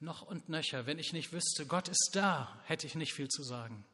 noch 0.00 0.22
und 0.22 0.48
nöcher. 0.48 0.86
Wenn 0.86 0.98
ich 0.98 1.12
nicht 1.12 1.32
wüsste, 1.32 1.66
Gott 1.66 1.88
ist 1.88 2.10
da, 2.14 2.60
hätte 2.64 2.86
ich 2.86 2.94
nicht 2.94 3.12
viel 3.12 3.28
zu 3.28 3.42
sagen. 3.42 3.84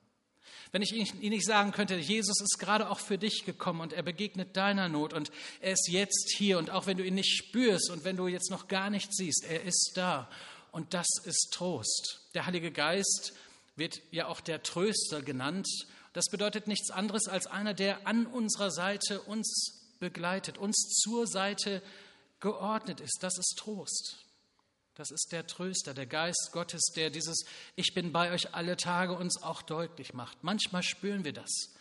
Wenn 0.72 0.83
ich 0.83 0.92
Ihnen 0.92 1.30
nicht 1.30 1.46
sagen 1.46 1.72
könnte, 1.72 1.96
Jesus 1.96 2.40
ist 2.40 2.59
gerade 2.59 2.90
auch 2.90 2.98
für 2.98 3.18
dich 3.18 3.44
gekommen 3.44 3.80
und 3.80 3.92
er 3.92 4.02
begegnet 4.02 4.57
deiner 4.57 4.88
Not 4.88 5.12
und 5.12 5.30
er 5.61 5.72
ist 5.72 5.88
jetzt 5.88 6.35
hier 6.37 6.59
und 6.59 6.70
auch 6.70 6.87
wenn 6.87 6.96
du 6.96 7.04
ihn 7.04 7.14
nicht 7.14 7.37
spürst 7.37 7.90
und 7.90 8.04
wenn 8.04 8.16
du 8.16 8.26
jetzt 8.26 8.50
noch 8.50 8.68
gar 8.68 8.90
nichts 8.90 9.16
siehst, 9.16 9.44
er 9.48 9.62
ist 9.62 9.92
da 9.94 10.28
und 10.72 10.94
das 10.94 11.07
ist 11.24 11.52
Trost. 11.52 12.28
Der 12.35 12.46
Heilige 12.46 12.72
Geist 12.72 13.33
wird 13.76 14.00
ja 14.11 14.26
auch 14.26 14.40
der 14.40 14.62
Tröster 14.62 15.22
genannt. 15.22 15.68
Das 16.12 16.26
bedeutet 16.26 16.66
nichts 16.66 16.90
anderes 16.90 17.28
als 17.28 17.46
einer, 17.46 17.74
der 17.74 18.07
an 18.07 18.26
unserer 18.26 18.70
Seite 18.70 19.20
uns 19.22 19.83
begleitet, 20.00 20.59
uns 20.59 21.00
zur 21.02 21.26
Seite 21.26 21.83
geordnet 22.40 23.00
ist. 23.00 23.18
Das 23.22 23.38
ist 23.38 23.57
Trost. 23.59 24.24
Das 24.94 25.11
ist 25.11 25.33
der 25.33 25.46
Tröster, 25.46 25.92
der 25.92 26.07
Geist 26.07 26.50
Gottes, 26.52 26.92
der 26.94 27.11
dieses 27.11 27.44
Ich 27.74 27.94
bin 27.94 28.12
bei 28.12 28.30
euch 28.33 28.54
alle 28.54 28.76
Tage 28.76 29.16
uns 29.16 29.42
auch 29.42 29.62
deutlich 29.62 30.14
macht. 30.14 30.44
Manchmal 30.44 30.85
spüren 30.85 31.24
wir 31.24 31.33
das. 31.33 31.74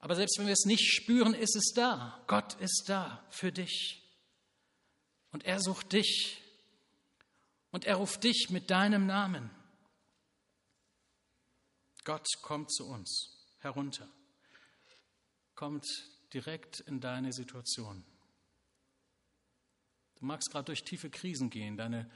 Aber 0.00 0.16
selbst 0.16 0.38
wenn 0.38 0.46
wir 0.46 0.54
es 0.54 0.64
nicht 0.64 0.92
spüren, 0.92 1.34
ist 1.34 1.56
es 1.56 1.72
da. 1.74 2.22
Gott 2.26 2.54
ist 2.60 2.84
da 2.88 3.24
für 3.30 3.52
dich. 3.52 4.02
Und 5.30 5.44
er 5.44 5.60
sucht 5.60 5.92
dich. 5.92 6.42
Und 7.70 7.84
er 7.84 7.96
ruft 7.96 8.24
dich 8.24 8.48
mit 8.50 8.70
deinem 8.70 9.06
Namen. 9.06 9.50
Gott 12.04 12.26
kommt 12.42 12.72
zu 12.72 12.86
uns 12.86 13.46
herunter. 13.58 14.08
Kommt 15.54 15.86
direkt 16.32 16.80
in 16.80 17.00
deine 17.00 17.32
Situation. 17.32 18.04
Du 20.16 20.24
magst 20.24 20.50
gerade 20.50 20.66
durch 20.66 20.82
tiefe 20.84 21.10
Krisen 21.10 21.50
gehen, 21.50 21.76
deine 21.76 22.10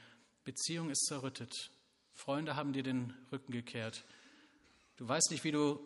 Beziehung 0.45 0.91
ist 0.91 1.05
zerrüttet. 1.07 1.71
Freunde 2.15 2.57
haben 2.57 2.73
dir 2.73 2.83
den 2.83 3.15
Rücken 3.31 3.53
gekehrt. 3.53 4.05
Du 4.97 5.09
weißt 5.09 5.31
nicht, 5.31 5.45
wie 5.45 5.53
du 5.53 5.81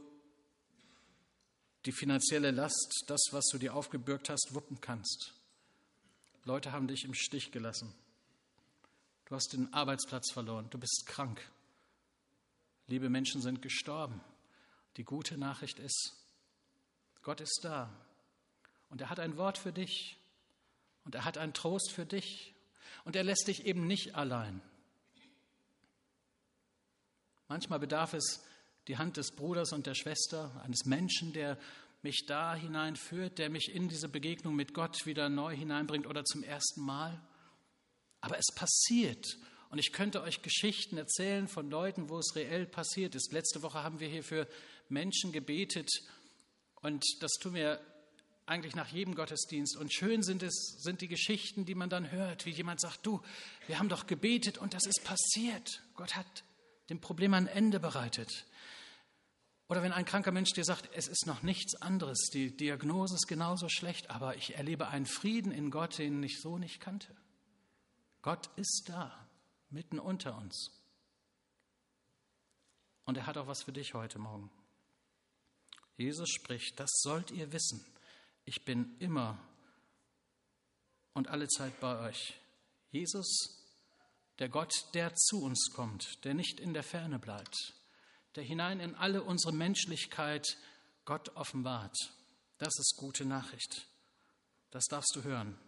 die 1.85 1.93
finanzielle 1.93 2.51
Last, 2.51 3.05
das, 3.07 3.21
was 3.31 3.47
du 3.47 3.59
dir 3.59 3.75
aufgebürgt 3.75 4.29
hast, 4.29 4.55
wuppen 4.55 4.81
kannst. 4.81 5.35
Leute 6.45 6.73
haben 6.73 6.89
dich 6.89 7.05
im 7.05 7.15
Stich 7.15 7.53
gelassen. 7.53 7.95
Du 9.27 9.35
hast 9.35 9.53
den 9.53 9.73
Arbeitsplatz 9.73 10.33
verloren. 10.33 10.69
Du 10.71 10.79
bist 10.79 11.05
krank. 11.07 11.41
Liebe 12.87 13.09
Menschen 13.09 13.43
sind 13.43 13.63
gestorben. 13.63 14.21
Die 14.97 15.05
gute 15.05 15.37
Nachricht 15.37 15.79
ist, 15.79 16.15
Gott 17.23 17.41
ist 17.41 17.61
da. 17.63 17.93
Und 18.89 19.01
er 19.01 19.11
hat 19.11 19.19
ein 19.19 19.37
Wort 19.37 19.59
für 19.59 19.73
dich. 19.73 20.17
Und 21.05 21.15
er 21.15 21.25
hat 21.25 21.39
einen 21.39 21.53
Trost 21.53 21.91
für 21.91 22.07
dich. 22.07 22.55
Und 23.07 23.15
er 23.15 23.23
lässt 23.23 23.47
dich 23.47 23.67
eben 23.67 23.87
nicht 23.87 24.17
allein. 24.17 24.61
Manchmal 27.47 27.79
bedarf 27.79 28.15
es 28.15 28.45
die 28.89 28.99
Hand 28.99 29.17
des 29.17 29.31
Bruders 29.31 29.73
und 29.73 29.87
der 29.87 29.95
Schwester, 29.95 30.61
eines 30.65 30.87
Menschen, 30.87 31.33
der 31.33 31.57
mich 32.03 32.25
da 32.27 32.57
hineinführt, 32.57 33.39
der 33.39 33.49
mich 33.49 33.73
in 33.73 33.89
diese 33.89 34.09
Begegnung 34.09 34.57
mit 34.57 34.75
Gott 34.75 35.07
wieder 35.07 35.29
neu 35.29 35.55
hineinbringt 35.55 36.09
oder 36.09 36.25
zum 36.25 36.43
ersten 36.43 36.81
Mal. 36.81 37.23
Aber 38.21 38.39
es 38.39 38.53
passiert. 38.53 39.39
Und 39.71 39.79
ich 39.79 39.93
könnte 39.93 40.21
euch 40.23 40.43
Geschichten 40.43 40.99
erzählen 40.99 41.47
von 41.47 41.71
Leuten, 41.71 42.09
wo 42.09 42.19
es 42.19 42.35
reell 42.35 42.67
passiert 42.67 43.15
ist. 43.15 43.33
Letzte 43.33 43.63
Woche 43.63 43.85
haben 43.85 44.01
wir 44.01 44.09
hier 44.09 44.25
für 44.25 44.49
Menschen 44.89 45.31
gebetet 45.31 45.91
und 46.83 47.05
das 47.21 47.35
tun 47.35 47.55
wir 47.55 47.81
eigentlich 48.47 48.77
nach 48.77 48.89
jedem 48.89 49.15
Gottesdienst. 49.15 49.77
Und 49.77 49.93
schön 49.93 50.23
sind 50.23 50.43
es, 50.43 50.77
sind 50.79 51.01
die 51.01 51.09
Geschichten, 51.09 51.65
die 51.65 51.75
man 51.75 51.91
dann 51.91 52.11
hört, 52.11 52.47
wie 52.47 52.51
jemand 52.51 52.81
sagt, 52.81 53.05
du, 53.05 53.21
wir 53.67 53.79
haben 53.79 53.89
doch 53.89 54.07
gebetet 54.07 54.57
und 54.57 54.73
das 54.73 54.87
ist 54.87 55.05
passiert. 55.05 55.83
Gott 55.95 56.15
hat 56.15 56.45
dem 56.89 57.01
Problem 57.01 57.35
ein 57.35 57.49
Ende 57.49 57.81
bereitet. 57.81 58.47
Oder 59.69 59.83
wenn 59.83 59.93
ein 59.93 60.05
kranker 60.05 60.31
Mensch 60.31 60.51
dir 60.51 60.65
sagt, 60.65 60.89
es 60.95 61.09
ist 61.09 61.27
noch 61.27 61.43
nichts 61.43 61.75
anderes, 61.75 62.29
die 62.33 62.57
Diagnose 62.57 63.17
ist 63.17 63.27
genauso 63.27 63.69
schlecht, 63.69 64.11
aber 64.11 64.37
ich 64.37 64.55
erlebe 64.55 64.87
einen 64.89 65.07
Frieden 65.07 65.51
in 65.51 65.73
Gott, 65.73 65.99
den 65.99 66.23
ich 66.23 66.41
so 66.41 66.57
nicht 66.57 66.81
kannte. 66.81 67.13
Gott 68.23 68.49
ist 68.55 68.85
da, 68.87 69.29
mitten 69.71 69.99
unter 69.99 70.39
uns. 70.39 70.71
Und 73.05 73.17
er 73.17 73.27
hat 73.27 73.39
auch 73.39 73.49
was 73.49 73.65
für 73.65 73.73
dich 73.73 73.95
heute 73.95 74.21
Morgen. 74.21 74.51
Jesus 75.97 76.29
spricht, 76.31 76.79
das 76.79 76.91
sollt 77.03 77.33
ihr 77.33 77.53
wissen 77.53 77.85
ich 78.47 78.65
bin 78.65 78.97
immer 79.01 79.39
und 81.13 81.29
alle 81.29 81.49
Zeit 81.49 81.79
bei 81.81 82.09
euch. 82.09 82.35
Jesus, 82.91 83.63
der 84.39 84.49
Gott, 84.49 84.73
der 84.95 85.15
zu 85.15 85.43
uns 85.43 85.71
kommt, 85.75 86.25
der 86.25 86.33
nicht 86.33 86.61
in 86.61 86.73
der 86.73 86.85
Ferne 86.85 87.19
bleibt, 87.19 87.75
der 88.37 88.45
hinein 88.45 88.81
in 88.81 88.95
alle 88.95 89.23
unsere 89.23 89.53
Menschlichkeit 89.53 90.57
Gott 91.05 91.31
offenbart. 91.37 91.97
Das 92.59 92.79
ist 92.79 92.97
gute 92.97 93.25
Nachricht. 93.25 93.89
Das 94.71 94.85
darfst 94.87 95.15
du 95.17 95.25
hören, 95.25 95.59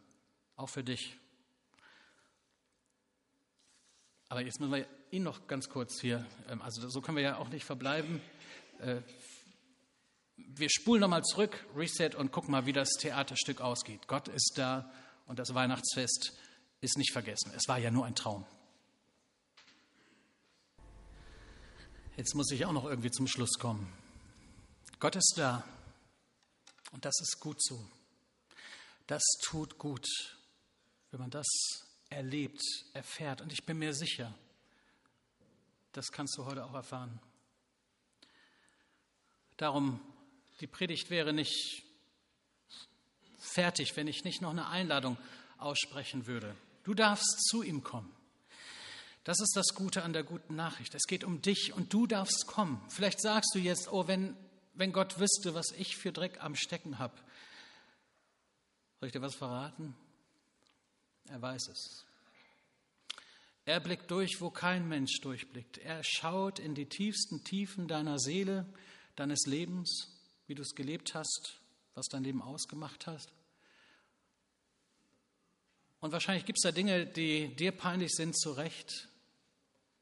auch 0.56 0.68
für 0.68 0.84
dich. 0.84 1.16
Aber 4.28 4.42
jetzt 4.42 4.60
müssen 4.60 4.72
wir 4.72 4.86
ihn 5.10 5.22
noch 5.22 5.46
ganz 5.46 5.68
kurz 5.68 6.00
hier, 6.00 6.26
ähm, 6.48 6.62
also 6.62 6.88
so 6.88 7.00
können 7.00 7.16
wir 7.16 7.24
ja 7.24 7.36
auch 7.38 7.48
nicht 7.48 7.64
verbleiben. 7.64 8.20
Wir 10.58 10.70
spulen 10.70 11.00
nochmal 11.00 11.22
zurück, 11.22 11.64
Reset 11.76 12.16
und 12.16 12.32
gucken 12.32 12.50
mal, 12.50 12.66
wie 12.66 12.72
das 12.72 12.90
Theaterstück 12.98 13.60
ausgeht. 13.60 14.08
Gott 14.08 14.26
ist 14.26 14.54
da 14.56 14.90
und 15.26 15.38
das 15.38 15.54
Weihnachtsfest 15.54 16.32
ist 16.80 16.98
nicht 16.98 17.12
vergessen. 17.12 17.52
Es 17.54 17.68
war 17.68 17.78
ja 17.78 17.92
nur 17.92 18.06
ein 18.06 18.16
Traum. 18.16 18.44
Jetzt 22.16 22.34
muss 22.34 22.50
ich 22.50 22.66
auch 22.66 22.72
noch 22.72 22.86
irgendwie 22.86 23.12
zum 23.12 23.28
Schluss 23.28 23.52
kommen. 23.60 23.92
Gott 24.98 25.14
ist 25.14 25.34
da 25.36 25.62
und 26.90 27.04
das 27.04 27.14
ist 27.20 27.38
gut 27.38 27.62
so. 27.62 27.88
Das 29.06 29.22
tut 29.44 29.78
gut, 29.78 30.08
wenn 31.12 31.20
man 31.20 31.30
das 31.30 31.46
erlebt, 32.10 32.60
erfährt. 32.94 33.40
Und 33.40 33.52
ich 33.52 33.64
bin 33.64 33.78
mir 33.78 33.94
sicher, 33.94 34.34
das 35.92 36.10
kannst 36.10 36.36
du 36.36 36.44
heute 36.46 36.64
auch 36.64 36.74
erfahren. 36.74 37.20
Darum 39.56 40.00
die 40.60 40.66
Predigt 40.66 41.10
wäre 41.10 41.32
nicht 41.32 41.84
fertig, 43.38 43.96
wenn 43.96 44.08
ich 44.08 44.24
nicht 44.24 44.42
noch 44.42 44.50
eine 44.50 44.68
Einladung 44.68 45.16
aussprechen 45.58 46.26
würde. 46.26 46.54
Du 46.84 46.94
darfst 46.94 47.48
zu 47.48 47.62
ihm 47.62 47.82
kommen. 47.82 48.12
Das 49.24 49.40
ist 49.40 49.56
das 49.56 49.74
Gute 49.74 50.02
an 50.02 50.12
der 50.12 50.24
guten 50.24 50.56
Nachricht. 50.56 50.94
Es 50.94 51.04
geht 51.04 51.22
um 51.22 51.42
dich 51.42 51.72
und 51.74 51.92
du 51.92 52.06
darfst 52.06 52.46
kommen. 52.46 52.82
Vielleicht 52.88 53.20
sagst 53.20 53.54
du 53.54 53.58
jetzt, 53.58 53.92
oh, 53.92 54.08
wenn, 54.08 54.36
wenn 54.74 54.92
Gott 54.92 55.18
wüsste, 55.20 55.54
was 55.54 55.70
ich 55.72 55.96
für 55.96 56.12
Dreck 56.12 56.42
am 56.42 56.54
Stecken 56.54 56.98
habe. 56.98 57.14
Soll 59.00 59.08
ich 59.08 59.12
dir 59.12 59.22
was 59.22 59.34
verraten? 59.34 59.94
Er 61.28 61.42
weiß 61.42 61.68
es. 61.68 62.06
Er 63.66 63.80
blickt 63.80 64.10
durch, 64.10 64.40
wo 64.40 64.50
kein 64.50 64.88
Mensch 64.88 65.20
durchblickt. 65.20 65.76
Er 65.76 66.02
schaut 66.02 66.58
in 66.58 66.74
die 66.74 66.86
tiefsten 66.86 67.44
Tiefen 67.44 67.86
deiner 67.86 68.18
Seele, 68.18 68.64
deines 69.14 69.44
Lebens, 69.44 70.17
wie 70.48 70.54
du 70.54 70.62
es 70.62 70.74
gelebt 70.74 71.14
hast, 71.14 71.60
was 71.94 72.06
dein 72.06 72.24
Leben 72.24 72.42
ausgemacht 72.42 73.06
hat. 73.06 73.28
Und 76.00 76.12
wahrscheinlich 76.12 76.46
gibt 76.46 76.58
es 76.58 76.62
da 76.62 76.72
Dinge, 76.72 77.06
die 77.06 77.54
dir 77.54 77.72
peinlich 77.72 78.14
sind, 78.14 78.36
zu 78.36 78.52
Recht, 78.52 79.08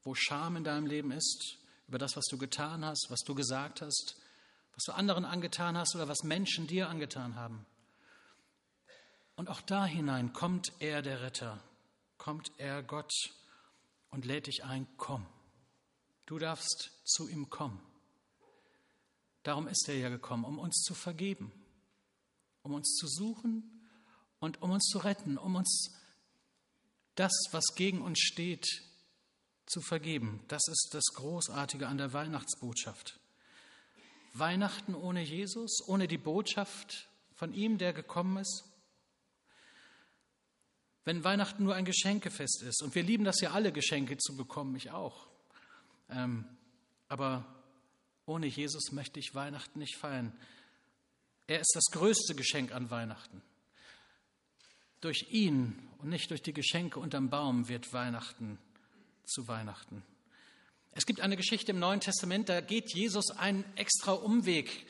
wo 0.03 0.15
Scham 0.15 0.55
in 0.55 0.63
deinem 0.63 0.85
Leben 0.85 1.11
ist, 1.11 1.57
über 1.87 1.97
das, 1.97 2.15
was 2.15 2.25
du 2.25 2.37
getan 2.37 2.85
hast, 2.85 3.07
was 3.09 3.21
du 3.21 3.35
gesagt 3.35 3.81
hast, 3.81 4.15
was 4.73 4.83
du 4.83 4.93
anderen 4.93 5.25
angetan 5.25 5.77
hast 5.77 5.95
oder 5.95 6.07
was 6.07 6.23
Menschen 6.23 6.67
dir 6.67 6.89
angetan 6.89 7.35
haben. 7.35 7.65
Und 9.35 9.49
auch 9.49 9.61
da 9.61 9.85
hinein 9.85 10.33
kommt 10.33 10.71
er, 10.79 11.01
der 11.01 11.21
Retter, 11.21 11.61
kommt 12.17 12.51
er, 12.57 12.83
Gott, 12.83 13.11
und 14.09 14.25
lädt 14.25 14.47
dich 14.47 14.63
ein, 14.63 14.87
komm. 14.97 15.25
Du 16.25 16.39
darfst 16.39 16.91
zu 17.03 17.27
ihm 17.27 17.49
kommen. 17.49 17.81
Darum 19.47 19.69
ist 19.69 19.87
er 19.87 19.95
ja 19.95 20.09
gekommen, 20.09 20.43
um 20.43 20.59
uns 20.59 20.81
zu 20.81 20.93
vergeben, 20.93 21.53
um 22.63 22.73
uns 22.73 22.95
zu 22.95 23.07
suchen 23.07 23.81
und 24.39 24.61
um 24.61 24.71
uns 24.71 24.83
zu 24.87 24.97
retten, 24.97 25.37
um 25.37 25.55
uns 25.55 25.95
das, 27.15 27.31
was 27.51 27.63
gegen 27.73 28.01
uns 28.01 28.19
steht, 28.19 28.67
zu 29.65 29.79
vergeben. 29.79 30.43
Das 30.49 30.67
ist 30.67 30.89
das 30.91 31.05
Großartige 31.13 31.87
an 31.87 31.97
der 31.97 32.11
Weihnachtsbotschaft. 32.11 33.21
Weihnachten 34.33 34.93
ohne 34.93 35.21
Jesus, 35.21 35.81
ohne 35.87 36.09
die 36.09 36.17
Botschaft 36.17 37.07
von 37.33 37.53
ihm, 37.53 37.77
der 37.77 37.93
gekommen 37.93 38.35
ist. 38.39 38.65
Wenn 41.05 41.23
Weihnachten 41.23 41.63
nur 41.63 41.75
ein 41.75 41.85
Geschenkefest 41.85 42.63
ist, 42.63 42.83
und 42.83 42.95
wir 42.95 43.03
lieben 43.03 43.23
das 43.23 43.39
ja 43.39 43.51
alle, 43.51 43.71
Geschenke 43.71 44.17
zu 44.17 44.35
bekommen, 44.35 44.75
ich 44.75 44.91
auch. 44.91 45.29
Ähm, 46.09 46.43
aber 47.07 47.56
ohne 48.27 48.45
Jesus 48.45 48.91
möchte 48.91 49.19
ich 49.19 49.33
Weihnachten 49.33 49.79
nicht 49.79 49.95
feiern. 49.95 50.31
Er 51.47 51.61
ist 51.61 51.71
das 51.73 51.85
größte 51.91 52.35
Geschenk 52.35 52.73
an 52.73 52.91
Weihnachten. 52.91 53.41
Durch 55.01 55.27
ihn 55.31 55.79
und 55.99 56.09
nicht 56.09 56.29
durch 56.29 56.41
die 56.41 56.53
Geschenke 56.53 56.99
unterm 56.99 57.29
Baum 57.29 57.69
wird 57.69 57.93
Weihnachten 57.93 58.59
zu 59.23 59.47
Weihnachten. 59.47 60.03
Es 60.91 61.05
gibt 61.05 61.21
eine 61.21 61.37
Geschichte 61.37 61.71
im 61.71 61.79
Neuen 61.79 62.01
Testament, 62.01 62.49
da 62.49 62.59
geht 62.59 62.93
Jesus 62.93 63.31
einen 63.31 63.63
extra 63.75 64.11
Umweg, 64.11 64.85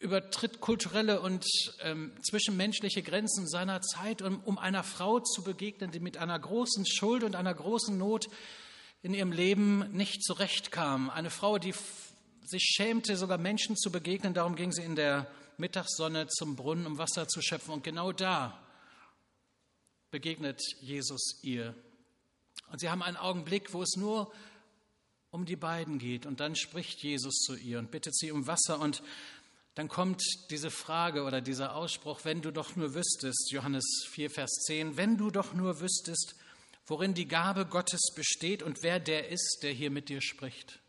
übertritt 0.00 0.60
kulturelle 0.60 1.20
und 1.20 1.46
ähm, 1.82 2.12
zwischenmenschliche 2.22 3.02
Grenzen 3.02 3.46
seiner 3.46 3.80
Zeit, 3.80 4.22
um, 4.22 4.40
um 4.44 4.58
einer 4.58 4.82
Frau 4.82 5.20
zu 5.20 5.42
begegnen, 5.42 5.90
die 5.90 6.00
mit 6.00 6.16
einer 6.16 6.38
großen 6.38 6.84
Schuld 6.86 7.22
und 7.22 7.36
einer 7.36 7.54
großen 7.54 7.96
Not 7.96 8.28
in 9.02 9.14
ihrem 9.14 9.30
Leben 9.30 9.90
nicht 9.92 10.24
zurechtkam. 10.24 11.10
Eine 11.10 11.30
Frau, 11.30 11.58
die 11.58 11.74
sich 12.48 12.62
schämte, 12.62 13.16
sogar 13.16 13.38
Menschen 13.38 13.76
zu 13.76 13.90
begegnen. 13.90 14.34
Darum 14.34 14.56
ging 14.56 14.72
sie 14.72 14.82
in 14.82 14.96
der 14.96 15.30
Mittagssonne 15.58 16.28
zum 16.28 16.56
Brunnen, 16.56 16.86
um 16.86 16.98
Wasser 16.98 17.28
zu 17.28 17.40
schöpfen. 17.42 17.74
Und 17.74 17.84
genau 17.84 18.12
da 18.12 18.60
begegnet 20.10 20.60
Jesus 20.80 21.40
ihr. 21.42 21.74
Und 22.70 22.80
sie 22.80 22.90
haben 22.90 23.02
einen 23.02 23.16
Augenblick, 23.16 23.72
wo 23.72 23.82
es 23.82 23.96
nur 23.96 24.32
um 25.30 25.44
die 25.44 25.56
beiden 25.56 25.98
geht. 25.98 26.26
Und 26.26 26.40
dann 26.40 26.56
spricht 26.56 27.02
Jesus 27.02 27.40
zu 27.40 27.56
ihr 27.56 27.78
und 27.78 27.90
bittet 27.90 28.16
sie 28.16 28.30
um 28.30 28.46
Wasser. 28.46 28.80
Und 28.80 29.02
dann 29.74 29.88
kommt 29.88 30.22
diese 30.50 30.70
Frage 30.70 31.24
oder 31.24 31.40
dieser 31.40 31.76
Ausspruch, 31.76 32.20
wenn 32.24 32.40
du 32.40 32.50
doch 32.50 32.76
nur 32.76 32.94
wüsstest, 32.94 33.50
Johannes 33.50 34.06
4, 34.10 34.30
Vers 34.30 34.50
10, 34.66 34.96
wenn 34.96 35.18
du 35.18 35.30
doch 35.30 35.52
nur 35.52 35.80
wüsstest, 35.80 36.34
worin 36.86 37.14
die 37.14 37.28
Gabe 37.28 37.66
Gottes 37.66 38.12
besteht 38.14 38.62
und 38.62 38.82
wer 38.82 39.00
der 39.00 39.28
ist, 39.28 39.58
der 39.62 39.72
hier 39.72 39.90
mit 39.90 40.08
dir 40.08 40.22
spricht. 40.22 40.80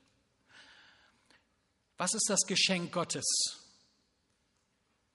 Was 1.97 2.13
ist 2.13 2.29
das 2.29 2.41
Geschenk 2.45 2.91
Gottes? 2.91 3.25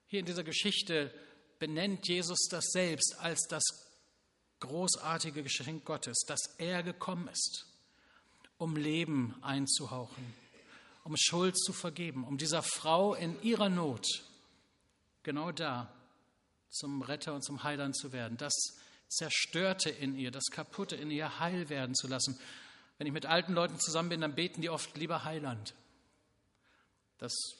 Hier 0.07 0.21
in 0.21 0.27
dieser 0.27 0.45
Geschichte 0.45 1.15
benennt 1.59 2.09
Jesus 2.09 2.49
das 2.51 2.67
selbst 2.73 3.17
als 3.19 3.47
das 3.49 3.63
großartige 4.59 5.43
Geschenk 5.43 5.85
Gottes, 5.85 6.25
dass 6.27 6.41
er 6.59 6.83
gekommen 6.83 7.29
ist, 7.29 7.67
um 8.59 8.77
Leben 8.77 9.35
einzuhauchen, 9.43 10.35
um 11.05 11.17
Schuld 11.17 11.57
zu 11.57 11.73
vergeben, 11.73 12.25
um 12.25 12.37
dieser 12.37 12.63
Frau 12.63 13.15
in 13.15 13.41
ihrer 13.43 13.69
Not 13.69 14.07
genau 15.23 15.53
da 15.53 15.93
zum 16.69 17.03
Retter 17.03 17.35
und 17.35 17.43
zum 17.43 17.63
Heiland 17.63 17.97
zu 17.97 18.13
werden, 18.13 18.37
das 18.37 18.53
Zerstörte 19.09 19.91
in 19.91 20.17
ihr, 20.17 20.31
das 20.31 20.47
Kaputte 20.51 20.97
in 20.97 21.11
ihr 21.11 21.39
heil 21.39 21.69
werden 21.69 21.95
zu 21.95 22.09
lassen. 22.09 22.39
Wenn 22.99 23.07
ich 23.07 23.13
mit 23.13 23.27
alten 23.27 23.53
Leuten 23.53 23.79
zusammen 23.79 24.09
bin, 24.09 24.21
dann 24.21 24.35
beten 24.35 24.63
die 24.63 24.71
oft 24.71 24.97
lieber 24.97 25.25
Heiland. 25.25 25.75
Das 27.23 27.55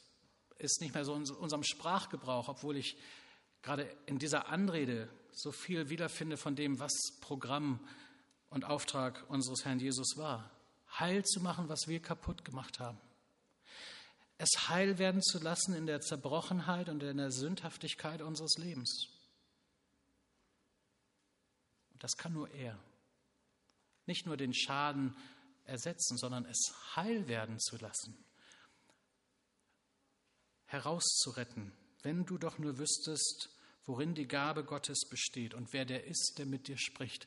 ist 0.59 0.81
nicht 0.81 0.93
mehr 0.93 1.05
so 1.05 1.15
in 1.15 1.23
unserem 1.23 1.63
Sprachgebrauch, 1.63 2.49
obwohl 2.49 2.77
ich 2.77 2.97
gerade 3.63 3.85
in 4.07 4.19
dieser 4.19 4.49
Anrede 4.49 5.09
so 5.31 5.53
viel 5.53 5.89
wiederfinde 5.89 6.37
von 6.37 6.57
dem, 6.57 6.81
was 6.81 6.93
Programm 7.21 7.79
und 8.51 8.65
Auftrag 8.65 9.25
unseres 9.31 9.65
Herrn 9.65 9.79
Jesus 9.79 10.17
war. 10.17 10.51
Heil 10.99 11.25
zu 11.25 11.41
machen, 11.41 11.69
was 11.69 11.87
wir 11.87 12.03
kaputt 12.03 12.45
gemacht 12.45 12.81
haben. 12.81 12.99
Es 14.37 14.69
heil 14.69 14.99
werden 14.99 15.23
zu 15.23 15.39
lassen 15.39 15.75
in 15.75 15.87
der 15.87 16.01
Zerbrochenheit 16.01 16.89
und 16.89 17.01
in 17.05 17.19
der 17.19 17.31
Sündhaftigkeit 17.31 18.21
unseres 18.21 18.59
Lebens. 18.59 19.07
Und 21.93 22.03
das 22.03 22.17
kann 22.17 22.33
nur 22.33 22.51
er. 22.51 22.77
Nicht 24.07 24.27
nur 24.27 24.37
den 24.37 24.55
Schaden 24.55 25.15
ersetzen, 25.67 26.19
sondern 26.19 26.47
es 26.47 26.75
heil 26.97 27.29
werden 27.29 27.61
zu 27.61 27.77
lassen. 27.77 28.25
Herauszuretten, 30.73 31.73
wenn 32.03 32.25
du 32.25 32.39
doch 32.39 32.59
nur 32.59 32.79
wüsstest, 32.79 33.51
worin 33.85 34.15
die 34.15 34.27
Gabe 34.27 34.65
Gottes 34.65 35.07
besteht 35.09 35.55
und 35.55 35.73
wer 35.73 35.85
der 35.85 36.05
ist, 36.05 36.35
der 36.39 36.47
mit 36.47 36.67
dir 36.67 36.79
spricht. 36.79 37.27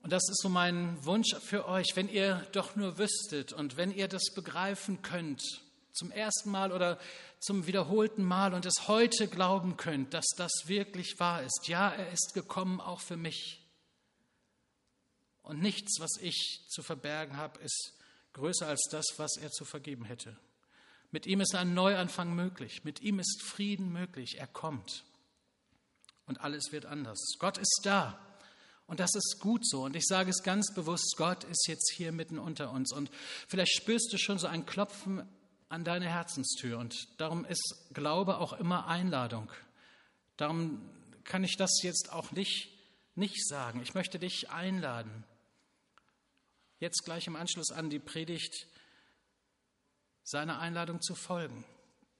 Und 0.00 0.10
das 0.10 0.28
ist 0.28 0.40
so 0.42 0.48
mein 0.48 1.02
Wunsch 1.04 1.34
für 1.40 1.66
euch, 1.66 1.96
wenn 1.96 2.08
ihr 2.08 2.46
doch 2.52 2.76
nur 2.76 2.98
wüsstet 2.98 3.52
und 3.52 3.76
wenn 3.76 3.90
ihr 3.90 4.08
das 4.08 4.32
begreifen 4.34 5.02
könnt, 5.02 5.62
zum 5.92 6.10
ersten 6.10 6.50
Mal 6.50 6.72
oder 6.72 6.98
zum 7.40 7.66
wiederholten 7.66 8.24
Mal 8.24 8.52
und 8.54 8.66
es 8.66 8.88
heute 8.88 9.28
glauben 9.28 9.76
könnt, 9.76 10.12
dass 10.12 10.26
das 10.36 10.50
wirklich 10.66 11.20
wahr 11.20 11.42
ist. 11.42 11.68
Ja, 11.68 11.90
er 11.90 12.10
ist 12.10 12.32
gekommen 12.34 12.80
auch 12.80 13.00
für 13.00 13.16
mich. 13.16 13.60
Und 15.42 15.60
nichts, 15.60 16.00
was 16.00 16.16
ich 16.20 16.64
zu 16.68 16.82
verbergen 16.82 17.36
habe, 17.36 17.60
ist 17.60 17.92
größer 18.32 18.66
als 18.66 18.88
das, 18.90 19.04
was 19.18 19.36
er 19.36 19.50
zu 19.50 19.64
vergeben 19.64 20.04
hätte. 20.04 20.36
Mit 21.14 21.26
ihm 21.26 21.40
ist 21.40 21.54
ein 21.54 21.74
Neuanfang 21.74 22.34
möglich. 22.34 22.82
Mit 22.82 23.00
ihm 23.00 23.20
ist 23.20 23.40
Frieden 23.40 23.92
möglich. 23.92 24.38
Er 24.40 24.48
kommt 24.48 25.04
und 26.26 26.40
alles 26.40 26.72
wird 26.72 26.86
anders. 26.86 27.36
Gott 27.38 27.56
ist 27.56 27.82
da 27.84 28.18
und 28.88 28.98
das 28.98 29.14
ist 29.14 29.38
gut 29.38 29.64
so. 29.64 29.84
Und 29.84 29.94
ich 29.94 30.06
sage 30.06 30.30
es 30.30 30.42
ganz 30.42 30.74
bewusst, 30.74 31.14
Gott 31.16 31.44
ist 31.44 31.68
jetzt 31.68 31.92
hier 31.92 32.10
mitten 32.10 32.36
unter 32.36 32.72
uns. 32.72 32.92
Und 32.92 33.12
vielleicht 33.46 33.76
spürst 33.76 34.12
du 34.12 34.18
schon 34.18 34.40
so 34.40 34.48
ein 34.48 34.66
Klopfen 34.66 35.22
an 35.68 35.84
deine 35.84 36.08
Herzenstür. 36.08 36.78
Und 36.78 37.06
darum 37.20 37.44
ist 37.44 37.76
Glaube 37.94 38.38
auch 38.38 38.52
immer 38.52 38.88
Einladung. 38.88 39.52
Darum 40.36 40.82
kann 41.22 41.44
ich 41.44 41.56
das 41.56 41.80
jetzt 41.84 42.10
auch 42.12 42.32
nicht, 42.32 42.70
nicht 43.14 43.46
sagen. 43.46 43.80
Ich 43.82 43.94
möchte 43.94 44.18
dich 44.18 44.50
einladen, 44.50 45.22
jetzt 46.80 47.04
gleich 47.04 47.28
im 47.28 47.36
Anschluss 47.36 47.70
an 47.70 47.88
die 47.88 48.00
Predigt 48.00 48.66
seiner 50.24 50.58
Einladung 50.58 51.00
zu 51.00 51.14
folgen, 51.14 51.64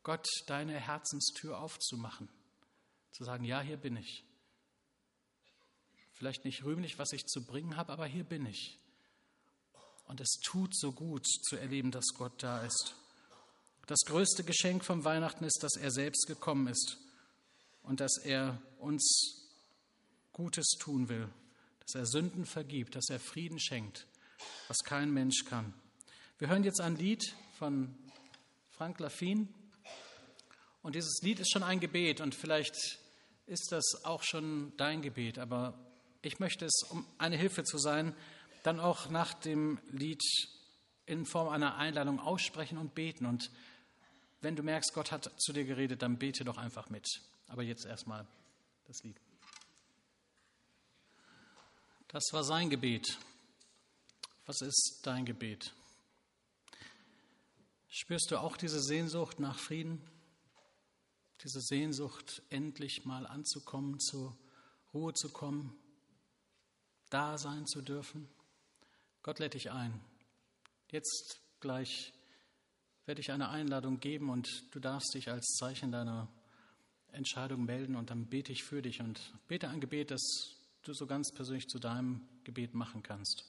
Gott 0.03 0.29
deine 0.47 0.79
Herzenstür 0.79 1.59
aufzumachen 1.59 2.29
zu 3.14 3.25
sagen, 3.25 3.45
ja, 3.45 3.61
hier 3.61 3.77
bin 3.77 3.97
ich. 3.97 4.25
Vielleicht 6.12 6.45
nicht 6.45 6.64
rühmlich, 6.64 6.99
was 6.99 7.12
ich 7.12 7.27
zu 7.27 7.45
bringen 7.45 7.77
habe, 7.77 7.93
aber 7.93 8.07
hier 8.07 8.25
bin 8.25 8.45
ich. 8.45 8.79
Und 10.07 10.21
es 10.21 10.40
tut 10.45 10.77
so 10.77 10.93
gut 10.93 11.27
zu 11.27 11.57
erleben, 11.57 11.90
dass 11.90 12.09
Gott 12.14 12.43
da 12.43 12.62
ist. 12.64 12.95
Das 13.87 14.01
größte 14.07 14.45
Geschenk 14.45 14.85
vom 14.85 15.05
Weihnachten 15.05 15.45
ist, 15.45 15.62
dass 15.62 15.77
er 15.77 15.90
selbst 15.90 16.27
gekommen 16.27 16.67
ist 16.67 16.99
und 17.83 18.01
dass 18.01 18.19
er 18.19 18.61
uns 18.79 19.43
Gutes 20.33 20.77
tun 20.81 21.09
will, 21.09 21.29
dass 21.81 21.95
er 21.95 22.07
Sünden 22.07 22.47
vergibt, 22.47 22.97
dass 22.97 23.09
er 23.11 23.21
Frieden 23.21 23.61
schenkt, 23.61 24.07
was 24.69 24.79
kein 24.79 25.12
Mensch 25.12 25.45
kann. 25.45 25.73
Wir 26.38 26.49
hören 26.49 26.64
jetzt 26.64 26.81
ein 26.81 26.97
Lied 26.97 27.35
von 27.55 27.95
Frank 28.71 28.99
Laffin 29.01 29.49
und 30.83 30.95
dieses 30.97 31.23
Lied 31.23 31.40
ist 31.40 31.51
schon 31.51 31.62
ein 31.62 31.81
Gebet 31.81 32.21
und 32.21 32.35
vielleicht 32.35 32.99
ist 33.47 33.73
das 33.73 34.05
auch 34.05 34.23
schon 34.23 34.73
dein 34.77 35.01
Gebet. 35.01 35.38
Aber 35.38 35.75
ich 36.23 36.40
möchte 36.40 36.67
es, 36.67 36.83
um 36.90 37.07
eine 37.19 37.37
Hilfe 37.37 37.64
zu 37.64 37.79
sein, 37.79 38.14
dann 38.62 38.81
auch 38.81 39.09
nach 39.09 39.35
dem 39.35 39.79
Lied 39.90 40.23
in 41.07 41.27
Form 41.27 41.49
einer 41.49 41.77
Einladung 41.77 42.19
aussprechen 42.21 42.79
und 42.79 42.95
beten. 42.95 43.27
Und 43.27 43.51
wenn 44.40 44.57
du 44.57 44.62
merkst, 44.62 44.93
Gott 44.93 45.12
hat 45.12 45.31
zu 45.38 45.53
dir 45.53 45.64
geredet, 45.64 46.03
dann 46.03 46.19
bete 46.19 46.45
doch 46.45 46.59
einfach 46.59 46.90
mit. 46.90 47.07
Aber 47.49 47.62
jetzt 47.62 47.87
erstmal 47.87 48.27
das 48.87 49.03
Lied. 49.05 49.17
Das 52.09 52.25
war 52.33 52.45
sein 52.45 52.71
Gebet. 52.71 53.19
Was 54.47 54.61
ist 54.61 55.01
dein 55.03 55.25
Gebet? 55.25 55.73
Spürst 57.96 58.33
du 58.33 58.40
auch 58.40 58.57
diese 58.57 58.80
Sehnsucht 58.83 59.38
nach 59.38 59.57
Frieden? 59.57 60.02
Diese 61.44 61.61
Sehnsucht, 61.61 62.42
endlich 62.50 63.04
mal 63.04 63.24
anzukommen, 63.24 64.00
zur 64.00 64.37
Ruhe 64.92 65.14
zu 65.14 65.28
kommen, 65.28 65.78
da 67.09 67.38
sein 67.38 67.68
zu 67.68 67.83
dürfen? 67.83 68.28
Gott 69.22 69.38
lädt 69.38 69.54
dich 69.54 69.70
ein. 69.70 70.00
Jetzt 70.90 71.40
gleich 71.61 72.12
werde 73.07 73.20
ich 73.20 73.30
eine 73.30 73.50
Einladung 73.50 74.00
geben 74.00 74.28
und 74.28 74.48
du 74.72 74.80
darfst 74.80 75.14
dich 75.14 75.30
als 75.30 75.54
Zeichen 75.57 75.92
deiner 75.92 76.26
Entscheidung 77.12 77.64
melden 77.64 77.94
und 77.94 78.11
dann 78.11 78.26
bete 78.26 78.50
ich 78.50 78.64
für 78.64 78.83
dich 78.83 79.02
und 79.02 79.20
bete 79.46 79.68
ein 79.68 79.78
Gebet, 79.78 80.11
das 80.11 80.57
du 80.83 80.94
so 80.94 81.07
ganz 81.07 81.33
persönlich 81.33 81.68
zu 81.68 81.78
deinem 81.78 82.26
Gebet 82.42 82.74
machen 82.74 83.04
kannst, 83.04 83.44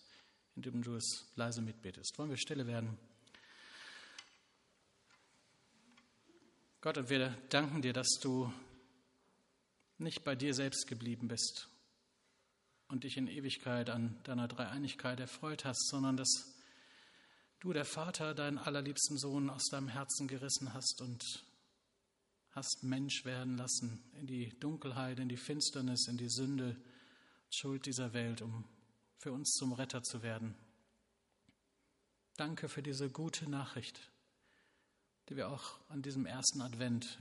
indem 0.56 0.84
du 0.84 0.94
es 0.94 1.32
leise 1.34 1.64
mitbetest. 1.64 2.20
Wollen 2.20 2.30
wir 2.30 2.38
stille 2.38 2.68
werden? 2.68 3.00
Gott, 6.86 7.00
und 7.00 7.10
wir 7.10 7.36
danken 7.50 7.82
dir, 7.82 7.94
dass 7.94 8.20
du 8.22 8.54
nicht 9.98 10.24
bei 10.24 10.36
dir 10.36 10.54
selbst 10.54 10.86
geblieben 10.86 11.28
bist 11.28 11.68
und 12.90 13.06
dich 13.06 13.18
in 13.18 13.28
Ewigkeit 13.28 13.90
an 13.90 14.22
deiner 14.24 14.48
Dreieinigkeit 14.48 15.20
erfreut 15.20 15.66
hast, 15.66 15.88
sondern 15.90 16.16
dass 16.16 16.54
du, 17.60 17.74
der 17.74 17.86
Vater, 17.86 18.36
deinen 18.36 18.60
allerliebsten 18.60 19.18
Sohn 19.18 19.50
aus 19.50 19.66
deinem 19.72 19.88
Herzen 19.88 20.28
gerissen 20.28 20.76
hast 20.76 21.02
und 21.02 21.44
hast 22.52 22.84
Mensch 22.84 23.26
werden 23.26 23.58
lassen 23.58 24.04
in 24.20 24.28
die 24.28 24.50
Dunkelheit, 24.60 25.18
in 25.18 25.28
die 25.28 25.38
Finsternis, 25.38 26.08
in 26.08 26.18
die 26.18 26.30
Sünde, 26.30 26.80
Schuld 27.50 27.88
dieser 27.88 28.14
Welt, 28.14 28.44
um 28.44 28.64
für 29.18 29.32
uns 29.32 29.54
zum 29.54 29.74
Retter 29.74 30.04
zu 30.04 30.22
werden. 30.22 30.54
Danke 32.38 32.70
für 32.70 32.84
diese 32.84 33.10
gute 33.10 33.50
Nachricht, 33.50 34.12
die 35.30 35.36
wir 35.36 35.50
auch 35.50 35.80
an 35.90 36.02
diesem 36.02 36.26
ersten 36.26 36.62
Advent 36.62 37.20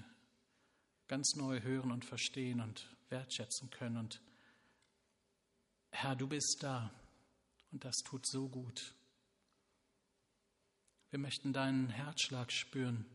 ganz 1.08 1.34
neu 1.36 1.60
hören 1.60 1.90
und 1.90 2.04
verstehen 2.04 2.60
und 2.60 2.88
wertschätzen 3.08 3.70
können. 3.70 3.96
Und 3.96 4.20
Herr, 5.90 6.16
du 6.16 6.26
bist 6.26 6.58
da 6.60 6.90
und 7.72 7.84
das 7.84 7.96
tut 8.04 8.26
so 8.26 8.48
gut. 8.48 8.94
Wir 11.10 11.18
möchten 11.18 11.52
deinen 11.52 11.90
Herzschlag 11.90 12.50
spüren, 12.50 13.06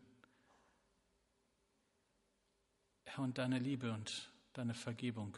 Herr, 3.04 3.24
und 3.24 3.38
deine 3.38 3.60
Liebe 3.60 3.92
und 3.92 4.32
deine 4.54 4.74
Vergebung. 4.74 5.38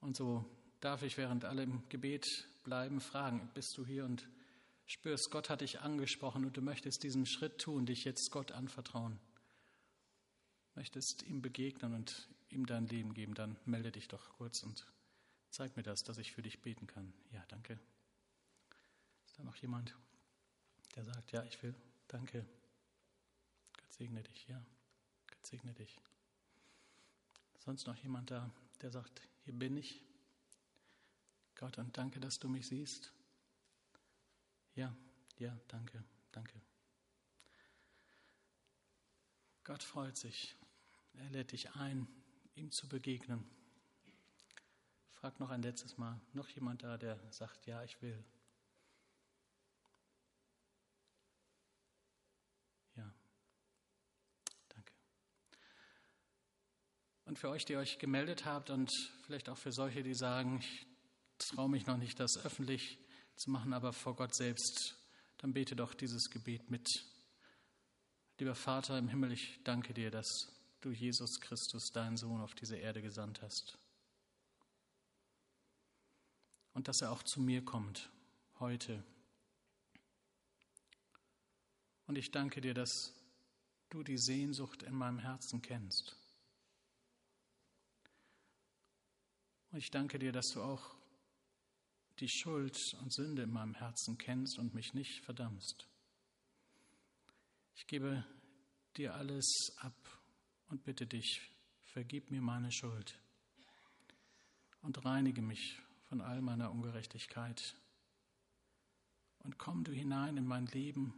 Und 0.00 0.16
so 0.16 0.44
darf 0.80 1.02
ich 1.02 1.16
während 1.16 1.46
alle 1.46 1.62
im 1.62 1.88
Gebet 1.88 2.46
bleiben, 2.62 3.00
fragen, 3.00 3.50
bist 3.54 3.78
du 3.78 3.86
hier 3.86 4.04
und 4.04 4.28
spürst, 4.86 5.30
Gott 5.30 5.50
hat 5.50 5.60
dich 5.60 5.80
angesprochen 5.80 6.44
und 6.44 6.56
du 6.56 6.62
möchtest 6.62 7.02
diesen 7.02 7.26
Schritt 7.26 7.58
tun, 7.60 7.86
dich 7.86 8.04
jetzt 8.04 8.30
Gott 8.30 8.52
anvertrauen, 8.52 9.18
möchtest 10.74 11.22
ihm 11.22 11.42
begegnen 11.42 11.94
und 11.94 12.28
ihm 12.48 12.66
dein 12.66 12.86
Leben 12.86 13.14
geben, 13.14 13.34
dann 13.34 13.56
melde 13.64 13.92
dich 13.92 14.08
doch 14.08 14.30
kurz 14.36 14.62
und 14.62 14.86
zeig 15.50 15.76
mir 15.76 15.82
das, 15.82 16.04
dass 16.04 16.18
ich 16.18 16.32
für 16.32 16.42
dich 16.42 16.60
beten 16.60 16.86
kann. 16.86 17.12
Ja, 17.32 17.44
danke. 17.48 17.78
Ist 19.26 19.38
da 19.38 19.44
noch 19.44 19.56
jemand, 19.56 19.94
der 20.96 21.04
sagt, 21.04 21.32
ja, 21.32 21.42
ich 21.44 21.62
will, 21.62 21.74
danke. 22.08 22.46
Gott 23.76 23.92
segne 23.92 24.22
dich, 24.22 24.46
ja. 24.48 24.62
Gott 25.28 25.46
segne 25.46 25.72
dich. 25.74 26.00
Sonst 27.58 27.86
noch 27.86 27.96
jemand 27.96 28.30
da, 28.30 28.50
der 28.82 28.90
sagt, 28.90 29.22
hier 29.44 29.54
bin 29.54 29.76
ich. 29.76 30.02
Gott, 31.54 31.78
und 31.78 31.96
danke, 31.96 32.20
dass 32.20 32.38
du 32.38 32.48
mich 32.48 32.66
siehst. 32.66 33.12
Ja, 34.74 34.94
ja, 35.38 35.58
danke, 35.68 36.04
danke. 36.32 36.60
Gott 39.62 39.82
freut 39.82 40.16
sich. 40.16 40.56
Er 41.14 41.30
lädt 41.30 41.52
dich 41.52 41.74
ein, 41.76 42.08
ihm 42.54 42.70
zu 42.70 42.88
begegnen. 42.88 43.44
Frag 45.12 45.38
noch 45.40 45.50
ein 45.50 45.62
letztes 45.62 45.96
Mal, 45.96 46.20
noch 46.32 46.48
jemand 46.48 46.82
da, 46.82 46.98
der 46.98 47.18
sagt, 47.32 47.66
ja, 47.66 47.82
ich 47.82 48.02
will. 48.02 48.24
Und 57.26 57.38
für 57.38 57.48
euch, 57.48 57.64
die 57.64 57.76
euch 57.76 57.98
gemeldet 57.98 58.44
habt 58.44 58.70
und 58.70 58.92
vielleicht 59.24 59.48
auch 59.48 59.56
für 59.56 59.72
solche, 59.72 60.02
die 60.02 60.14
sagen, 60.14 60.60
ich 60.60 60.86
traue 61.38 61.68
mich 61.68 61.86
noch 61.86 61.96
nicht, 61.96 62.20
das 62.20 62.36
öffentlich 62.44 62.98
zu 63.36 63.50
machen, 63.50 63.72
aber 63.72 63.92
vor 63.92 64.16
Gott 64.16 64.34
selbst, 64.34 64.96
dann 65.38 65.52
bete 65.52 65.76
doch 65.76 65.94
dieses 65.94 66.30
Gebet 66.30 66.70
mit. 66.70 67.04
Lieber 68.38 68.54
Vater 68.54 68.98
im 68.98 69.08
Himmel, 69.08 69.32
ich 69.32 69.60
danke 69.64 69.94
dir, 69.94 70.10
dass 70.10 70.52
du 70.80 70.90
Jesus 70.90 71.40
Christus, 71.40 71.92
deinen 71.92 72.16
Sohn, 72.16 72.40
auf 72.40 72.54
diese 72.54 72.76
Erde 72.76 73.02
gesandt 73.02 73.42
hast. 73.42 73.78
Und 76.72 76.88
dass 76.88 77.00
er 77.00 77.12
auch 77.12 77.22
zu 77.22 77.40
mir 77.40 77.64
kommt, 77.64 78.10
heute. 78.58 79.02
Und 82.06 82.18
ich 82.18 82.30
danke 82.30 82.60
dir, 82.60 82.74
dass 82.74 83.14
du 83.90 84.02
die 84.02 84.18
Sehnsucht 84.18 84.82
in 84.82 84.94
meinem 84.94 85.18
Herzen 85.18 85.62
kennst. 85.62 86.16
Und 89.70 89.78
ich 89.78 89.90
danke 89.90 90.18
dir, 90.18 90.32
dass 90.32 90.50
du 90.50 90.62
auch 90.62 90.94
die 92.20 92.28
Schuld 92.28 92.76
und 93.00 93.12
Sünde 93.12 93.42
in 93.42 93.50
meinem 93.50 93.74
Herzen 93.74 94.18
kennst 94.18 94.58
und 94.58 94.74
mich 94.74 94.94
nicht 94.94 95.24
verdammst. 95.24 95.88
Ich 97.74 97.86
gebe 97.86 98.24
dir 98.96 99.14
alles 99.14 99.76
ab 99.78 99.94
und 100.68 100.84
bitte 100.84 101.06
dich, 101.06 101.40
vergib 101.82 102.30
mir 102.30 102.40
meine 102.40 102.70
Schuld 102.70 103.20
und 104.82 105.04
reinige 105.04 105.42
mich 105.42 105.80
von 106.08 106.20
all 106.20 106.40
meiner 106.40 106.70
Ungerechtigkeit. 106.70 107.76
Und 109.40 109.58
komm 109.58 109.84
du 109.84 109.92
hinein 109.92 110.36
in 110.36 110.46
mein 110.46 110.66
Leben 110.66 111.14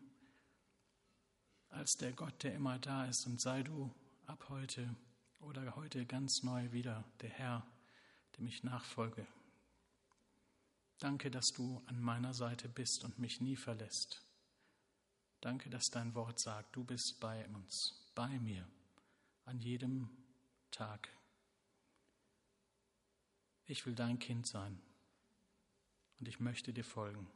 als 1.69 1.93
der 2.01 2.13
Gott, 2.13 2.43
der 2.43 2.55
immer 2.55 2.79
da 2.79 3.05
ist, 3.05 3.27
und 3.27 3.41
sei 3.41 3.63
du 3.63 3.95
ab 4.27 4.49
heute 4.49 4.97
oder 5.41 5.77
heute 5.77 6.07
ganz 6.07 6.43
neu 6.43 6.73
wieder 6.73 7.05
der 7.21 7.31
Herr 7.31 7.67
dem 8.39 8.47
ich 8.47 8.63
nachfolge. 8.63 9.27
Danke, 10.99 11.31
dass 11.31 11.49
du 11.49 11.83
an 11.87 12.01
meiner 12.01 12.33
Seite 12.33 12.69
bist 12.69 13.05
und 13.05 13.19
mich 13.19 13.41
nie 13.41 13.57
verlässt. 13.57 14.23
Danke, 15.41 15.69
dass 15.69 15.91
dein 15.91 16.15
Wort 16.15 16.41
sagt, 16.41 16.75
du 16.75 16.85
bist 16.85 17.21
bei 17.21 17.47
uns, 17.49 18.11
bei 18.15 18.39
mir, 18.41 18.67
an 19.45 19.61
jedem 19.61 20.09
Tag. 20.71 21.09
Ich 23.67 23.85
will 23.85 23.95
dein 23.95 24.19
Kind 24.19 24.47
sein 24.47 24.81
und 26.19 26.29
ich 26.29 26.41
möchte 26.41 26.73
dir 26.73 26.85
folgen 26.85 27.29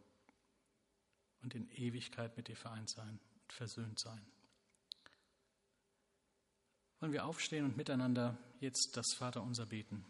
und 1.42 1.54
in 1.54 1.70
Ewigkeit 1.70 2.36
mit 2.36 2.48
dir 2.48 2.56
vereint 2.56 2.88
sein 2.88 3.18
und 3.42 3.52
versöhnt 3.52 3.98
sein. 3.98 4.24
Wollen 7.00 7.12
wir 7.12 7.24
aufstehen 7.24 7.64
und 7.64 7.76
miteinander 7.76 8.38
jetzt 8.60 8.96
das 8.96 9.14
Vaterunser 9.14 9.66
beten? 9.66 10.04